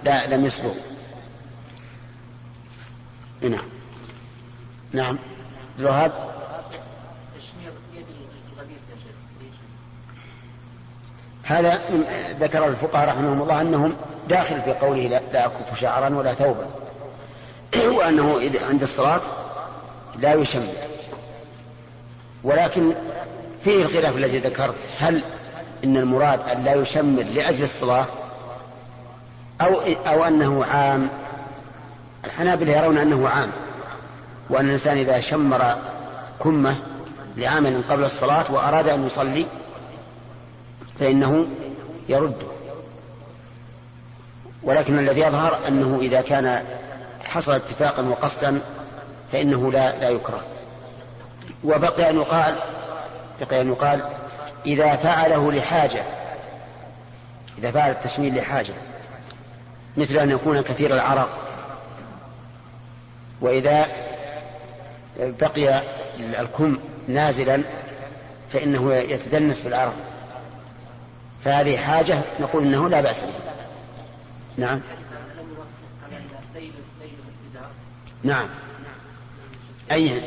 لا 0.05 0.27
لم 0.27 0.45
يصبروا 0.45 0.75
نعم. 3.43 3.65
نعم. 4.93 5.19
الوهاب؟ 5.79 6.13
هذا 11.43 11.81
ذكر 12.41 12.67
الفقهاء 12.67 13.09
رحمهم 13.09 13.43
الله 13.43 13.61
أنهم 13.61 13.97
داخل 14.29 14.63
في 14.63 14.73
قوله 14.73 15.07
لا, 15.07 15.21
لا 15.33 15.47
أكف 15.47 15.81
شعرا 15.81 16.15
ولا 16.15 16.35
ثوبا. 16.35 16.67
وأنه 17.97 18.41
عند 18.69 18.83
الصلاة 18.83 19.21
لا 20.19 20.35
يشمل 20.35 20.73
ولكن 22.45 22.95
فيه 23.65 23.83
الخلاف 23.83 24.17
الذي 24.17 24.39
ذكرت. 24.39 24.89
هل 24.99 25.23
إن 25.85 25.97
المراد 25.97 26.41
أن 26.41 26.65
لا 26.65 26.75
يشمر 26.75 27.23
لأجل 27.23 27.65
الصلاة 27.65 28.07
أو 29.61 29.81
أو 30.07 30.25
أنه 30.25 30.65
عام. 30.65 31.09
الحنابلة 32.25 32.73
يرون 32.73 32.99
أنه 32.99 33.29
عام 33.29 33.51
وأن 34.51 34.65
الإنسان 34.65 34.99
إذا 34.99 35.21
شمر 35.21 35.77
كمة 36.43 36.77
لعمل 37.37 37.83
قبل 37.89 38.05
الصلاة 38.05 38.45
وأراد 38.53 38.89
أن 38.89 39.07
يصلي 39.07 39.47
فإنه 41.01 41.47
يرده. 42.09 42.47
ولكن 44.63 44.99
الذي 44.99 45.21
يظهر 45.21 45.59
أنه 45.69 45.99
إذا 46.03 46.21
كان 46.21 46.65
حصل 47.25 47.53
اتفاقا 47.53 48.03
وقصدا 48.03 48.61
فإنه 49.33 49.73
لا 49.73 49.99
لا 49.99 50.09
يكره. 50.09 50.43
وبقي 51.65 52.11
أن 52.11 52.17
يقال 52.17 52.55
بقي 53.41 53.61
أن 53.61 53.69
يقال 53.69 54.03
إذا 54.67 54.97
فعله 54.97 55.53
لحاجة 55.53 56.03
إذا 57.59 57.71
فعل 57.71 57.91
التشميل 57.91 58.39
لحاجة 58.39 58.73
مثل 59.97 60.17
أن 60.17 60.31
يكون 60.31 60.61
كثير 60.61 60.95
العرق. 60.95 61.29
وإذا 63.41 63.87
بقي 65.19 65.83
الكم 66.19 66.79
نازلا 67.09 67.63
فإنه 68.53 68.95
يتدنس 68.95 69.63
بالعرق 69.63 69.95
فهذه 71.45 71.77
حاجة 71.77 72.23
نقول 72.41 72.65
إنه 72.65 72.89
لا 72.89 73.01
بأس 73.01 73.21
به 73.21 73.33
نعم. 74.57 74.81
نعم. 78.25 78.49
أي 79.93 80.23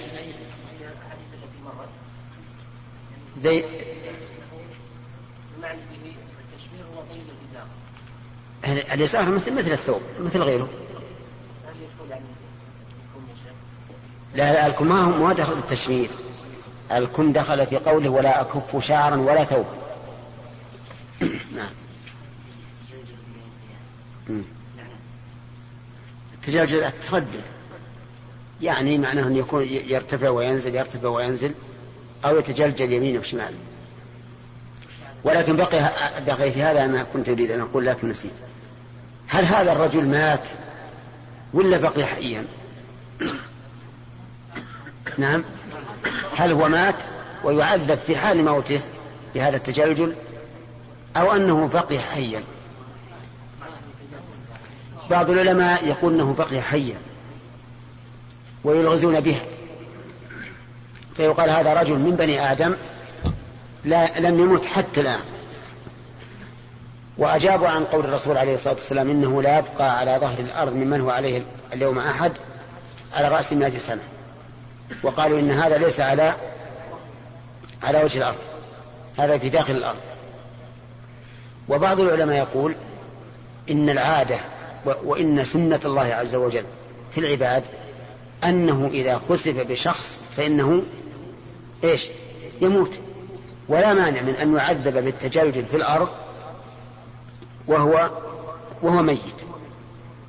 ذي 3.41 3.65
اليسار 8.67 9.29
مثل 9.29 9.53
مثل 9.53 9.71
الثوب 9.71 10.01
مثل 10.19 10.41
غيره. 10.41 10.69
لا 14.35 14.67
الكم 14.67 14.87
ما 14.87 15.01
ما 15.01 15.33
دخل 15.33 15.55
بالتشمير 15.55 16.09
الكم 16.91 17.33
دخل 17.33 17.67
في 17.67 17.77
قوله 17.77 18.09
ولا 18.09 18.41
أكف 18.41 18.85
شعرا 18.85 19.15
ولا 19.15 19.43
ثوب. 19.43 19.65
نعم. 21.57 21.71
التجاوز 26.33 26.73
التردد. 26.73 27.41
يعني 28.61 28.97
معناه 28.97 29.27
أن 29.27 29.35
يكون 29.35 29.63
يرتفع 29.67 30.29
وينزل 30.29 30.75
يرتفع 30.75 31.07
وينزل 31.07 31.53
أو 32.25 32.37
يتجلجل 32.37 32.93
يمينه 32.93 33.19
وشماله. 33.19 33.57
ولكن 35.23 35.55
بقي 35.55 35.93
بقي 36.25 36.51
في 36.51 36.63
هذا 36.63 36.85
أنا 36.85 37.03
كنت 37.03 37.29
أريد 37.29 37.51
أن 37.51 37.59
أقول 37.59 37.85
لكن 37.85 38.09
نسيت. 38.09 38.31
هل 39.33 39.45
هذا 39.45 39.71
الرجل 39.71 40.05
مات 40.05 40.47
ولا 41.53 41.77
بقي 41.77 42.05
حيا؟ 42.05 42.45
نعم. 45.17 45.43
هل 46.37 46.51
هو 46.51 46.69
مات 46.69 47.03
ويعذب 47.43 47.97
في 47.97 48.15
حال 48.15 48.45
موته 48.45 48.81
بهذا 49.35 49.57
التجلجل 49.57 50.15
أو 51.17 51.31
أنه 51.31 51.67
بقي 51.67 51.99
حيا؟ 51.99 52.43
بعض 55.09 55.29
العلماء 55.29 55.87
يقول 55.87 56.13
أنه 56.13 56.33
بقي 56.33 56.61
حيا 56.61 56.97
ويلغزون 58.63 59.19
به. 59.19 59.37
فيقال 61.17 61.49
هذا 61.49 61.73
رجل 61.73 61.99
من 61.99 62.15
بني 62.15 62.51
آدم 62.51 62.75
لا 63.85 64.19
لم 64.19 64.39
يمت 64.39 64.65
حتى 64.65 65.01
الآن. 65.01 65.32
وأجابوا 67.17 67.67
عن 67.67 67.83
قول 67.85 68.05
الرسول 68.05 68.37
عليه 68.37 68.53
الصلاة 68.53 68.73
والسلام 68.73 69.09
إنه 69.09 69.41
لا 69.41 69.59
يبقى 69.59 69.99
على 69.99 70.17
ظهر 70.21 70.39
الأرض 70.39 70.73
ممن 70.73 71.01
هو 71.01 71.09
عليه 71.09 71.45
اليوم 71.73 71.99
أحد 71.99 72.31
على 73.13 73.27
رأس 73.27 73.53
مئة 73.53 73.77
سنة. 73.77 74.01
وقالوا 75.03 75.39
إن 75.39 75.51
هذا 75.51 75.77
ليس 75.77 75.99
على 75.99 76.35
على 77.83 78.03
وجه 78.03 78.17
الأرض. 78.17 78.37
هذا 79.17 79.37
في 79.37 79.49
داخل 79.49 79.73
الأرض. 79.73 79.99
وبعض 81.69 81.99
العلماء 81.99 82.37
يقول 82.37 82.75
إن 83.71 83.89
العادة 83.89 84.37
وإن 85.03 85.45
سنة 85.45 85.79
الله 85.85 86.01
عز 86.01 86.35
وجل 86.35 86.65
في 87.11 87.19
العباد 87.19 87.63
أنه 88.43 88.87
إذا 88.93 89.21
خسف 89.29 89.67
بشخص 89.67 90.23
فإنه 90.37 90.83
إيش؟ 91.83 92.09
يموت. 92.61 92.99
ولا 93.67 93.93
مانع 93.93 94.21
من 94.21 94.35
أن 94.41 94.55
يعذب 94.55 95.03
بالتجلجل 95.03 95.65
في 95.65 95.77
الأرض 95.77 96.09
وهو 97.67 98.11
وهو 98.81 99.01
ميت. 99.01 99.41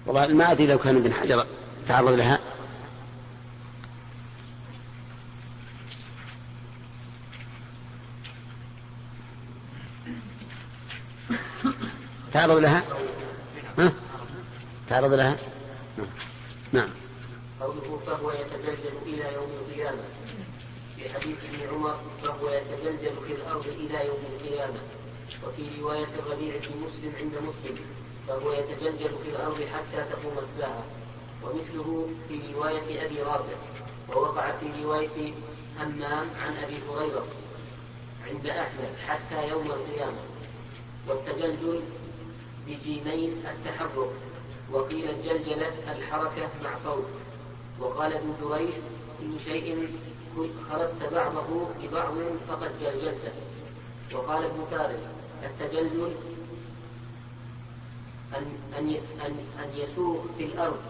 والله 0.06 0.26
ما 0.26 0.52
أدري 0.52 0.66
لو 0.66 0.78
كان 0.78 0.96
ابن 0.96 1.12
حجر 1.12 1.46
تعرض 1.88 2.08
لها. 2.08 2.38
تعرض 12.32 12.56
لها؟ 12.56 12.82
ها؟ 13.78 13.92
تعرض 14.88 15.12
لها؟ 15.12 15.36
نعم. 16.72 16.88
قوله 17.60 18.00
فهو 18.06 18.30
يتجلجل 18.30 18.96
إلى 19.06 19.34
يوم 19.34 19.50
القيامة. 19.50 20.02
في 20.96 21.08
حديث 21.14 21.36
ابن 21.54 21.74
عمر 21.74 21.96
فهو 22.22 22.48
يتجلجل 22.48 23.16
في 23.26 23.32
الأرض 23.32 23.66
إلى 23.66 24.06
يوم 24.06 24.18
القيامة. 24.32 24.78
وفي 25.46 25.80
رواية 25.80 26.08
الربيع 26.18 26.58
في 26.58 26.68
مسلم 26.68 27.12
عند 27.20 27.32
مسلم 27.32 27.78
فهو 28.28 28.52
يتجلجل 28.52 29.08
في 29.08 29.30
الأرض 29.30 29.62
حتى 29.74 30.04
تقوم 30.10 30.38
الساعة. 30.38 30.84
ومثله 31.42 32.08
في 32.28 32.40
رواية 32.54 33.06
أبي 33.06 33.22
رافع 33.22 33.56
ووقع 34.08 34.52
في 34.52 34.82
رواية 34.82 35.34
همام 35.80 36.26
عن 36.42 36.56
أبي 36.64 36.76
هريرة 36.90 37.26
عند 38.26 38.46
أحمد 38.46 38.88
حتى 39.06 39.48
يوم 39.48 39.66
القيامة. 39.70 40.22
والتجلجل 41.08 41.80
بجيمين 42.66 43.44
التحرك 43.46 44.10
وقيل 44.72 45.10
الجلجلة 45.10 45.92
الحركة 45.92 46.48
مع 46.64 46.74
صوت. 46.74 47.06
وقال 47.80 48.12
ابن 48.12 48.34
دريد 48.42 48.74
كل 49.20 49.40
شيء 49.44 49.88
خلطت 50.70 51.12
بعضه 51.12 51.66
ببعض 51.82 52.14
فقد 52.48 52.70
جلجلته. 52.80 53.32
وقال 54.14 54.44
ابن 54.44 54.64
فارس 54.70 54.98
التجلجل 55.44 56.12
أن 58.36 58.44
أن 58.78 58.88
أن 59.26 59.36
أن 59.64 59.70
يسوق 59.76 60.26
في 60.38 60.44
الأرض. 60.44 60.80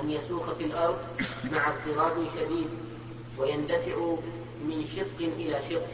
أن 0.00 0.10
يسوق 0.10 0.54
في 0.54 0.64
الأرض 0.64 0.98
مع 1.52 1.68
اضطراب 1.68 2.16
شديد 2.36 2.68
ويندفع 3.38 3.96
من 4.68 4.84
شق 4.96 5.18
إلى 5.20 5.60
شق. 5.70 5.86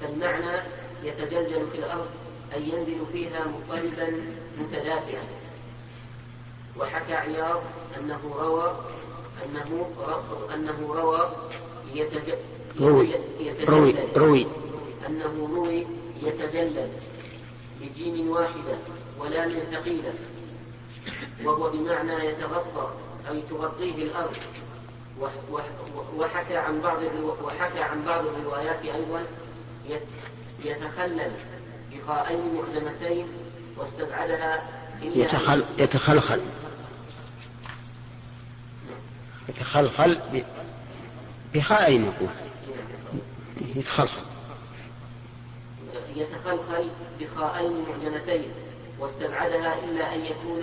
فالمعنى 0.00 0.62
يتجلجل 1.04 1.66
في 1.72 1.78
الأرض 1.78 2.06
أن 2.56 2.62
ينزل 2.62 2.98
فيها 3.12 3.44
مضطربا 3.44 4.22
متدافعا. 4.58 5.24
وحكى 6.78 7.14
عياض 7.14 7.62
أنه 7.98 8.20
روى 8.38 8.76
أنه 9.44 9.90
أنه 10.54 10.94
روى 10.94 11.28
يتج... 11.94 12.34
روي. 12.80 13.08
روي 13.68 13.94
روي. 14.16 14.46
أنه 15.06 15.50
روي. 15.54 15.86
يتجلل 16.22 16.88
بجيم 17.80 18.30
واحدة 18.30 18.78
ولام 19.18 19.48
ثقيلة 19.48 20.14
وهو 21.44 21.70
بمعنى 21.70 22.26
يتغطى 22.26 22.94
أي 23.30 23.42
تغطيه 23.50 23.94
الأرض. 23.94 24.36
وحكى 26.16 26.56
عن 26.56 26.80
بعض 26.80 26.98
وحكى 27.42 27.82
عن 27.82 28.04
بعض 28.04 28.26
الروايات 28.26 28.84
أيضا 28.84 29.24
يتخلل 30.64 31.32
بخاءين 31.92 32.54
معجمتين 32.54 33.26
واستبعدها 33.76 34.68
يتخل 35.02 35.64
يتخلخل. 35.78 36.40
يتخلخل 39.48 40.20
بخاءين 41.54 42.04
يقول 42.04 42.30
يتخلخل. 43.76 44.20
يتخلخل 46.16 46.88
بخاءين 47.20 47.84
معجمتين 47.88 48.44
واستبعدها 48.98 49.84
إلا 49.84 50.14
أن 50.14 50.20
يكون 50.24 50.62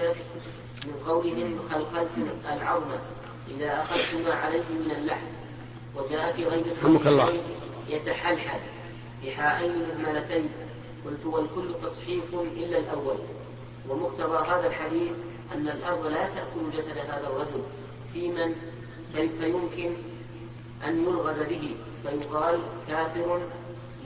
من 0.85 0.93
قولهم 1.07 1.59
خلخلت 1.71 2.09
العظم. 2.53 2.91
إذا 3.57 3.75
أخذت 3.75 4.27
ما 4.27 4.33
عليه 4.33 4.63
من 4.69 4.91
اللحم 4.91 5.27
وجاء 5.95 6.31
في 6.31 6.45
غير 6.45 6.65
الله. 7.07 7.41
يتحلحل 7.89 8.59
بحاءين 9.25 9.73
مهملتين 9.79 10.49
قلت 11.05 11.25
والكل 11.25 11.73
تصحيح 11.83 12.23
إلا 12.33 12.77
الأول. 12.77 13.17
ومقتضى 13.89 14.47
هذا 14.47 14.67
الحديث 14.67 15.11
أن 15.55 15.69
الأرض 15.69 16.05
لا 16.05 16.29
تأكل 16.29 16.77
جسد 16.77 16.97
هذا 16.97 17.27
الرجل. 17.27 17.63
في 18.13 18.27
من؟ 18.27 18.55
كيف 19.15 19.41
يمكن 19.41 19.93
أن 20.87 21.03
يلغز 21.03 21.39
به؟ 21.39 21.75
فيقال 22.03 22.59
كافر 22.87 23.41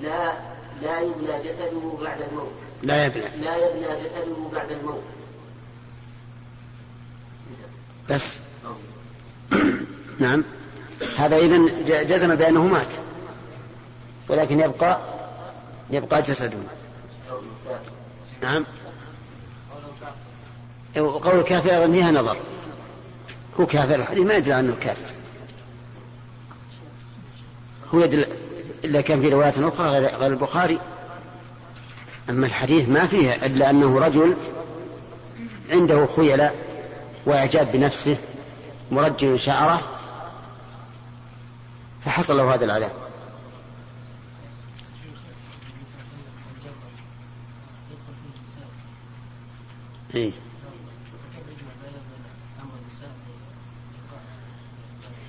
لا 0.02 0.51
لا 0.82 1.00
يبلى 1.00 1.42
جسده 1.44 1.98
بعد 2.02 2.22
الموت. 2.22 2.52
لا 2.84 3.06
يبلى 3.06 3.30
لا 3.38 3.56
يبلى 3.58 4.04
جسده 4.04 4.50
بعد 4.54 4.72
الموت. 4.72 5.04
بس. 8.10 8.40
نعم. 10.20 10.44
هذا 11.18 11.38
إذن 11.38 11.84
جزم 11.86 12.36
بأنه 12.36 12.68
مات. 12.68 12.94
ولكن 14.30 14.60
يبقى 14.60 15.00
يبقى 15.90 16.22
جسده. 16.22 16.58
نعم. 18.42 18.66
وقول 20.98 21.42
كافر 21.42 21.72
أيضا 21.72 21.92
فيها 21.92 22.12
نظر. 22.12 22.38
هو 23.60 23.66
كافر 23.66 23.96
الحديث 23.96 24.26
ما 24.26 24.34
يدري 24.34 24.54
عنه 24.54 24.76
كافر. 24.82 25.12
هو 27.94 28.00
يدل 28.00 28.26
إلا 28.84 29.02
كان 29.02 29.22
في 29.22 29.30
رواية 29.30 29.68
أخرى 29.68 29.90
غير 29.90 30.28
البخاري 30.28 30.80
أما 32.30 32.46
الحديث 32.46 32.90
ما 32.90 33.08
فيه 33.08 33.34
إلا 33.34 33.70
أنه 33.70 34.00
رجل 34.00 34.36
عنده 35.72 36.08
خيلاء 36.16 36.56
وإعجاب 37.26 37.72
بنفسه 37.72 38.18
مرجل 38.92 39.40
شعره 39.40 39.82
فحصل 42.06 42.38
له 42.38 42.54
هذا 42.54 42.66
العذاب 42.66 42.92
إيه؟ 50.16 50.32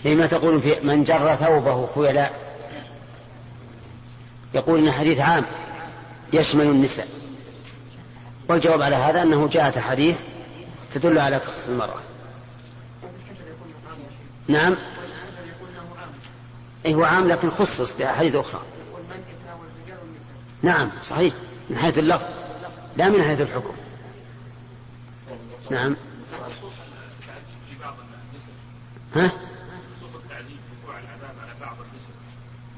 فيما 0.03 0.27
تقول 0.27 0.63
في 0.63 0.81
من 0.83 1.05
جر 1.05 1.35
ثوبه 1.35 1.87
خيلاء 1.95 2.41
يقول 4.55 4.79
إن 4.79 4.93
حديث 4.93 5.21
عام 5.21 5.45
يشمل 6.33 6.65
النساء. 6.65 7.09
والجواب 8.49 8.83
على 8.83 8.97
هذا 8.97 9.23
أنه 9.23 9.49
جاءت 9.49 9.79
حديث 9.79 10.21
تدل 10.95 11.19
على 11.19 11.37
قصة 11.37 11.69
المرأة. 11.69 12.01
نعم. 14.49 14.77
أي 16.87 16.95
هو 16.95 17.05
عام 17.05 17.29
لكن 17.29 17.51
خصص 17.51 17.97
بأحاديث 17.97 18.35
أخرى. 18.35 18.63
نعم 20.63 20.91
صحيح 21.03 21.35
من 21.71 21.77
حيث 21.77 21.99
اللفظ 21.99 22.27
لا 22.97 23.09
من 23.09 23.23
حيث 23.23 23.41
الحكم. 23.41 23.75
نعم. 25.71 25.97
ها؟ 29.17 29.31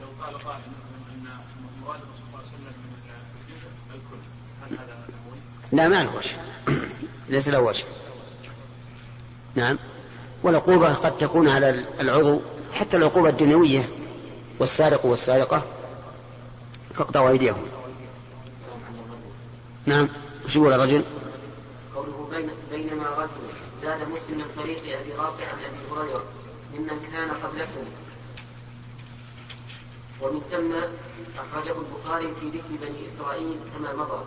لو 0.00 0.06
قال 0.24 0.38
قائل 0.44 0.62
ان 1.14 1.26
مراد 1.82 2.00
الرسول 2.00 2.16
صلى 2.16 2.26
الله 2.26 2.38
عليه 2.38 2.48
وسلم 2.48 2.74
من 2.88 3.94
الكل 3.94 4.20
هل 4.62 4.78
هذا 4.78 4.94
لا 5.74 5.88
ما 5.88 6.02
له 6.02 6.16
وجه. 6.16 6.36
ليس 7.28 7.48
له 7.48 7.60
وجه. 7.60 7.84
نعم. 9.54 9.78
والعقوبة 10.42 10.94
قد 10.94 11.18
تكون 11.18 11.48
على 11.48 11.86
العضو 12.00 12.40
حتى 12.72 12.96
العقوبة 12.96 13.28
الدنيوية 13.28 13.88
والسارق 14.58 15.06
والسارقة 15.06 15.62
فاقطعوا 16.94 17.30
أيديهم. 17.30 17.66
نعم. 19.86 20.08
وش 20.44 20.56
يقول 20.56 20.72
الرجل؟ 20.72 21.04
قوله 21.94 22.28
بين 22.30 22.50
بينما 22.70 23.08
رجل 23.08 23.44
زاد 23.82 24.00
مسلم 24.00 24.38
من 24.38 24.44
طريق 24.56 24.98
أبي 25.00 25.12
رافع 25.12 25.44
عن 25.46 25.58
أبي 25.58 26.00
هريرة 26.00 26.24
ممن 26.74 27.10
كان 27.12 27.30
قبلكم. 27.30 27.84
ومن 30.22 30.40
ثم 30.50 30.72
أخرجه 31.38 31.74
البخاري 31.78 32.34
في 32.40 32.48
ذكر 32.48 32.86
بني 32.86 33.06
إسرائيل 33.06 33.58
كما 33.74 33.92
مضى. 33.92 34.24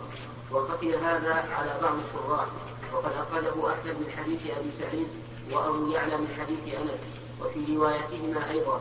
وخفي 0.52 0.96
هذا 0.96 1.34
على 1.34 1.74
بعض 1.82 1.94
الشراح 2.06 2.46
وقد 2.92 3.12
أخرجه 3.12 3.72
أحمد 3.72 3.96
من 4.00 4.12
حديث 4.16 4.58
أبي 4.58 4.70
سعيد 4.78 5.08
وأبو 5.52 5.90
يعلى 5.90 6.16
من 6.16 6.28
حديث 6.40 6.74
أنس. 6.74 7.00
وفي 7.40 7.76
روايتهما 7.76 8.50
أيضا 8.50 8.80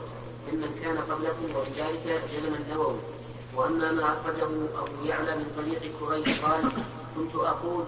ممن 0.51 0.79
كان 0.83 0.97
قبلكم 0.97 1.45
وبذلك 1.55 2.23
جزم 2.33 2.53
النووي 2.53 2.99
وأما 3.55 3.91
ما 3.91 4.13
أخرجه 4.13 4.45
أبو 4.45 5.05
يعلى 5.05 5.35
من 5.35 5.53
طريق 5.57 5.81
كريم 5.99 6.37
قال 6.43 6.71
كنت 7.15 7.35
أقول 7.35 7.85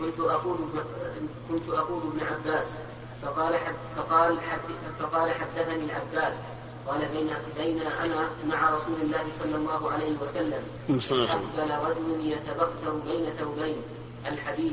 كنت 0.00 0.20
أقول 0.20 0.58
كنت 1.48 1.68
أقول 1.68 2.02
ابن 2.02 2.20
عباس. 2.26 2.66
فقال 3.22 3.54
فقال 3.96 4.38
فقال 5.00 5.30
حدثني 5.30 5.84
العباس 5.84 6.34
قال 6.86 7.08
بين 7.08 7.30
بين 7.56 7.82
أنا 7.82 8.30
مع 8.46 8.70
رسول 8.70 9.00
الله 9.02 9.24
صلى 9.38 9.56
الله 9.56 9.90
عليه 9.90 10.16
وسلم. 10.22 10.62
أقبل 10.88 11.70
رجل 11.70 12.26
يتبختر 12.32 12.92
بين 13.06 13.32
ثوبين 13.32 13.76
الحديث 14.26 14.72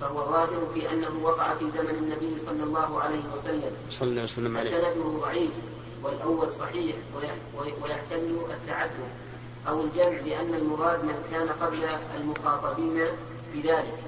فهو 0.00 0.24
ظاهر 0.24 0.68
في 0.74 0.92
أنه 0.92 1.12
وقع 1.22 1.54
في 1.54 1.70
زمن 1.70 1.90
النبي 1.90 2.36
صلى 2.38 2.62
الله 2.62 3.00
عليه 3.00 3.22
وسلم. 3.36 3.72
صلى 3.90 4.08
الله 4.08 4.20
عليه 4.20 4.32
وسلم 4.32 4.56
عليه. 4.56 4.70
سنده 4.70 5.18
ضعيف 5.20 5.50
والأول 6.02 6.52
صحيح 6.52 6.96
ويحتمل 7.82 8.36
التعدد. 8.50 9.08
أو 9.68 9.80
الجمع 9.80 10.20
لأن 10.20 10.54
المراد 10.54 11.04
من 11.04 11.24
كان 11.30 11.48
قبل 11.48 11.84
المخاطبين 12.16 13.06
بذلك 13.54 13.98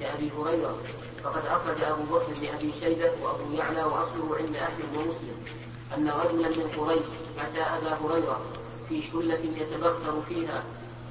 كأبي 0.00 0.30
هريرة. 0.38 0.78
فقد 1.24 1.46
أخرج 1.46 1.82
أبو 1.82 2.02
بكر 2.02 2.26
بن 2.40 2.48
أبي 2.48 2.72
شيبة 2.80 3.10
وأبو 3.22 3.52
يعلى 3.52 3.84
وأصله 3.84 4.36
عند 4.38 4.56
أحمد 4.56 4.96
ومسلم. 4.96 5.44
أن 5.96 6.08
رجلا 6.08 6.48
من 6.48 6.70
قريش 6.78 7.06
أتى 7.38 7.60
أبا 7.60 7.94
هريرة 7.94 8.40
في 8.88 9.02
حلة 9.02 9.40
يتبختر 9.56 10.22
فيها 10.28 10.62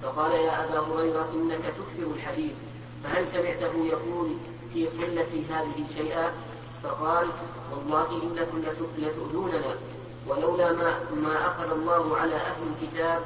فقال 0.03 0.31
يا 0.31 0.65
أبا 0.65 0.79
هريرة 0.79 1.29
إنك 1.33 1.61
تكثر 1.61 2.11
الحديث 2.15 2.51
فهل 3.03 3.27
سمعته 3.27 3.85
يقول 3.85 4.29
في 4.73 4.87
حلة 5.01 5.43
هذه 5.49 5.85
شيئا؟ 5.97 6.31
فقال 6.83 7.27
والله 7.71 8.23
إنكم 8.23 8.63
لتؤذوننا 8.97 9.75
ولولا 10.27 10.71
ما, 10.73 10.99
ما 11.15 11.47
أخذ 11.47 11.71
الله 11.71 12.17
على 12.17 12.35
أهل 12.35 12.63
الكتاب 12.73 13.21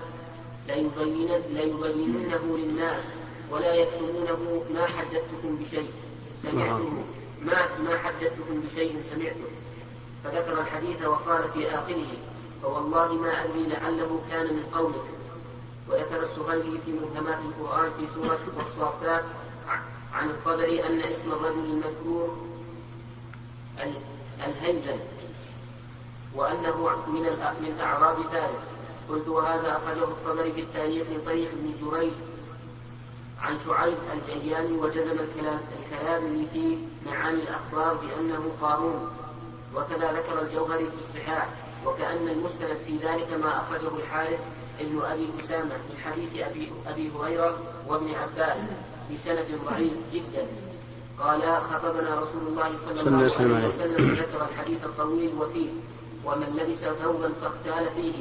ليبينن 0.68 1.42
ليبيننه 1.50 2.58
للناس 2.58 3.04
ولا 3.52 3.74
يكتمونه 3.74 4.64
ما 4.74 4.86
حدثتكم 4.86 5.56
بشيء. 5.56 5.92
سمعته 6.44 6.90
ما 7.42 7.78
ما 7.84 7.98
حدثتكم 7.98 8.62
بشيء 8.62 9.02
سمعته 9.12 9.61
فذكر 10.24 10.62
الحديث 10.62 11.06
وقال 11.06 11.52
في 11.52 11.76
آخره 11.76 12.08
فوالله 12.64 13.14
ما 13.14 13.46
أدري 13.46 13.68
لعله 13.68 14.22
كان 14.30 14.54
من 14.54 14.64
قولك 14.64 15.04
وذكر 15.90 16.22
السهيلي 16.22 16.80
في 16.86 16.92
مهمات 16.92 17.40
القرآن 17.40 17.92
في 17.92 18.08
سورة 18.14 18.40
الصافات 18.60 19.24
عن 20.14 20.30
الطبري 20.30 20.86
أن 20.86 21.02
اسم 21.02 21.32
الرجل 21.32 21.60
المذكور 21.60 22.38
الهيزن 24.46 25.00
وأنه 26.36 26.90
من 27.08 27.22
من 27.62 27.80
أعراب 27.82 28.22
فارس. 28.22 28.60
قلت 29.10 29.28
وهذا 29.28 29.78
أخرجه 29.78 30.04
الطبري 30.04 30.52
في 30.52 30.62
التاريخ 30.62 31.08
من 31.08 31.22
طريق 31.26 31.50
ابن 31.52 31.74
جريج 31.82 32.14
عن 33.42 33.58
شعيب 33.66 33.98
الجياني 34.14 34.74
وجزم 34.78 35.20
الكلام 35.20 35.60
الكلام 35.80 36.48
في 36.54 36.78
معاني 37.06 37.44
الأخبار 37.44 37.94
بأنه 37.94 38.52
قارون. 38.62 39.10
وكذا 39.76 40.12
ذكر 40.12 40.42
الجوهري 40.42 40.86
في 40.86 41.00
الصحاح 41.00 41.50
وكأن 41.86 42.28
المستند 42.28 42.78
في 42.78 42.98
ذلك 42.98 43.34
ما 43.34 43.60
أخرجه 43.60 43.96
الحارث 43.96 44.40
ابن 44.80 45.02
أبي 45.02 45.30
أسامة 45.40 45.76
من 45.76 45.98
حديث 46.06 46.48
أبي, 46.48 46.72
أبي 46.88 47.12
هريرة 47.20 47.58
وابن 47.88 48.14
عباس 48.16 48.58
بسند 49.14 49.46
ضعيف 49.66 49.94
جدا. 50.14 50.48
قال 51.20 51.62
خطبنا 51.62 52.20
رسول 52.20 52.48
الله 52.48 52.78
صلى 52.78 53.02
الله 53.02 53.18
عليه 53.18 53.68
وسلم 53.68 54.14
ذكر 54.14 54.48
الحديث 54.52 54.86
الطويل 54.86 55.32
وفيه 55.40 55.70
ومن 56.26 56.48
لبس 56.56 56.80
ثوبا 56.80 57.32
فاختال 57.42 57.90
فيه 57.96 58.14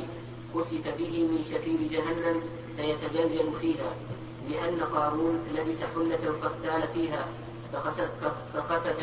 كسف 0.55 0.99
به 0.99 1.29
من 1.31 1.43
شفير 1.43 1.79
جهنم 1.91 2.43
فيتجلجل 2.77 3.53
فيها 3.61 3.93
لأن 4.49 4.81
قارون 4.81 5.41
لبس 5.55 5.81
حلة 5.83 6.33
فاختال 6.43 6.89
فيها 6.95 7.27
فخسف 7.73 8.09
فخسف 8.55 8.97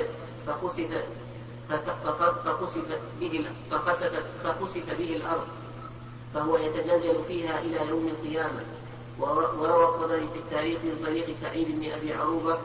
فخسف 0.47 1.03
فخسف 1.69 2.99
به 3.19 3.45
فخسف 4.43 4.97
به 4.99 5.15
الأرض 5.15 5.47
فهو 6.33 6.57
يتجلجل 6.57 7.23
فيها 7.27 7.59
إلى 7.59 7.89
يوم 7.89 8.07
القيامة 8.07 8.61
وروى 9.19 9.85
الطبري 9.85 10.27
في 10.33 10.39
التاريخ 10.39 10.79
من 10.83 11.03
طريق 11.05 11.35
سعيد 11.35 11.67
بن 11.79 11.91
أبي 11.91 12.13
عروبة 12.13 12.57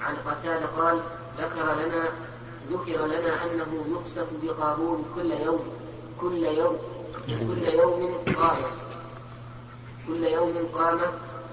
عن 0.00 0.16
قتادة 0.16 0.66
قال 0.66 1.00
ذكر 1.38 1.74
لنا 1.74 2.08
ذكر 2.72 3.06
لنا 3.06 3.44
أنه 3.44 3.84
يخسف 3.88 4.26
بقارون 4.42 5.04
كل 5.14 5.30
يوم 5.30 5.64
كل 6.20 6.44
يوم 6.44 6.78
كل 7.26 7.74
يوم 7.74 8.18
قامة 8.36 8.68
كل 10.06 10.24
يوم 10.24 10.68
قامة 10.74 11.06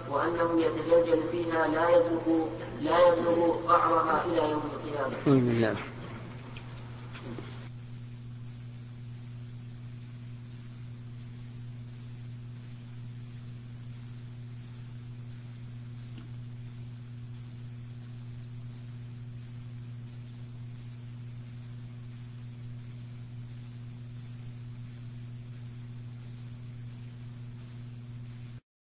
وأنه 0.10 0.62
يتجلجل 0.62 1.24
فيها 1.32 1.68
لا 1.68 1.90
يبلغ 1.90 2.46
لا 2.82 3.08
يبلغ 3.08 3.56
قعرها 3.68 4.26
إلى 4.26 4.52
يوم 4.52 4.62
القيامة. 4.74 5.16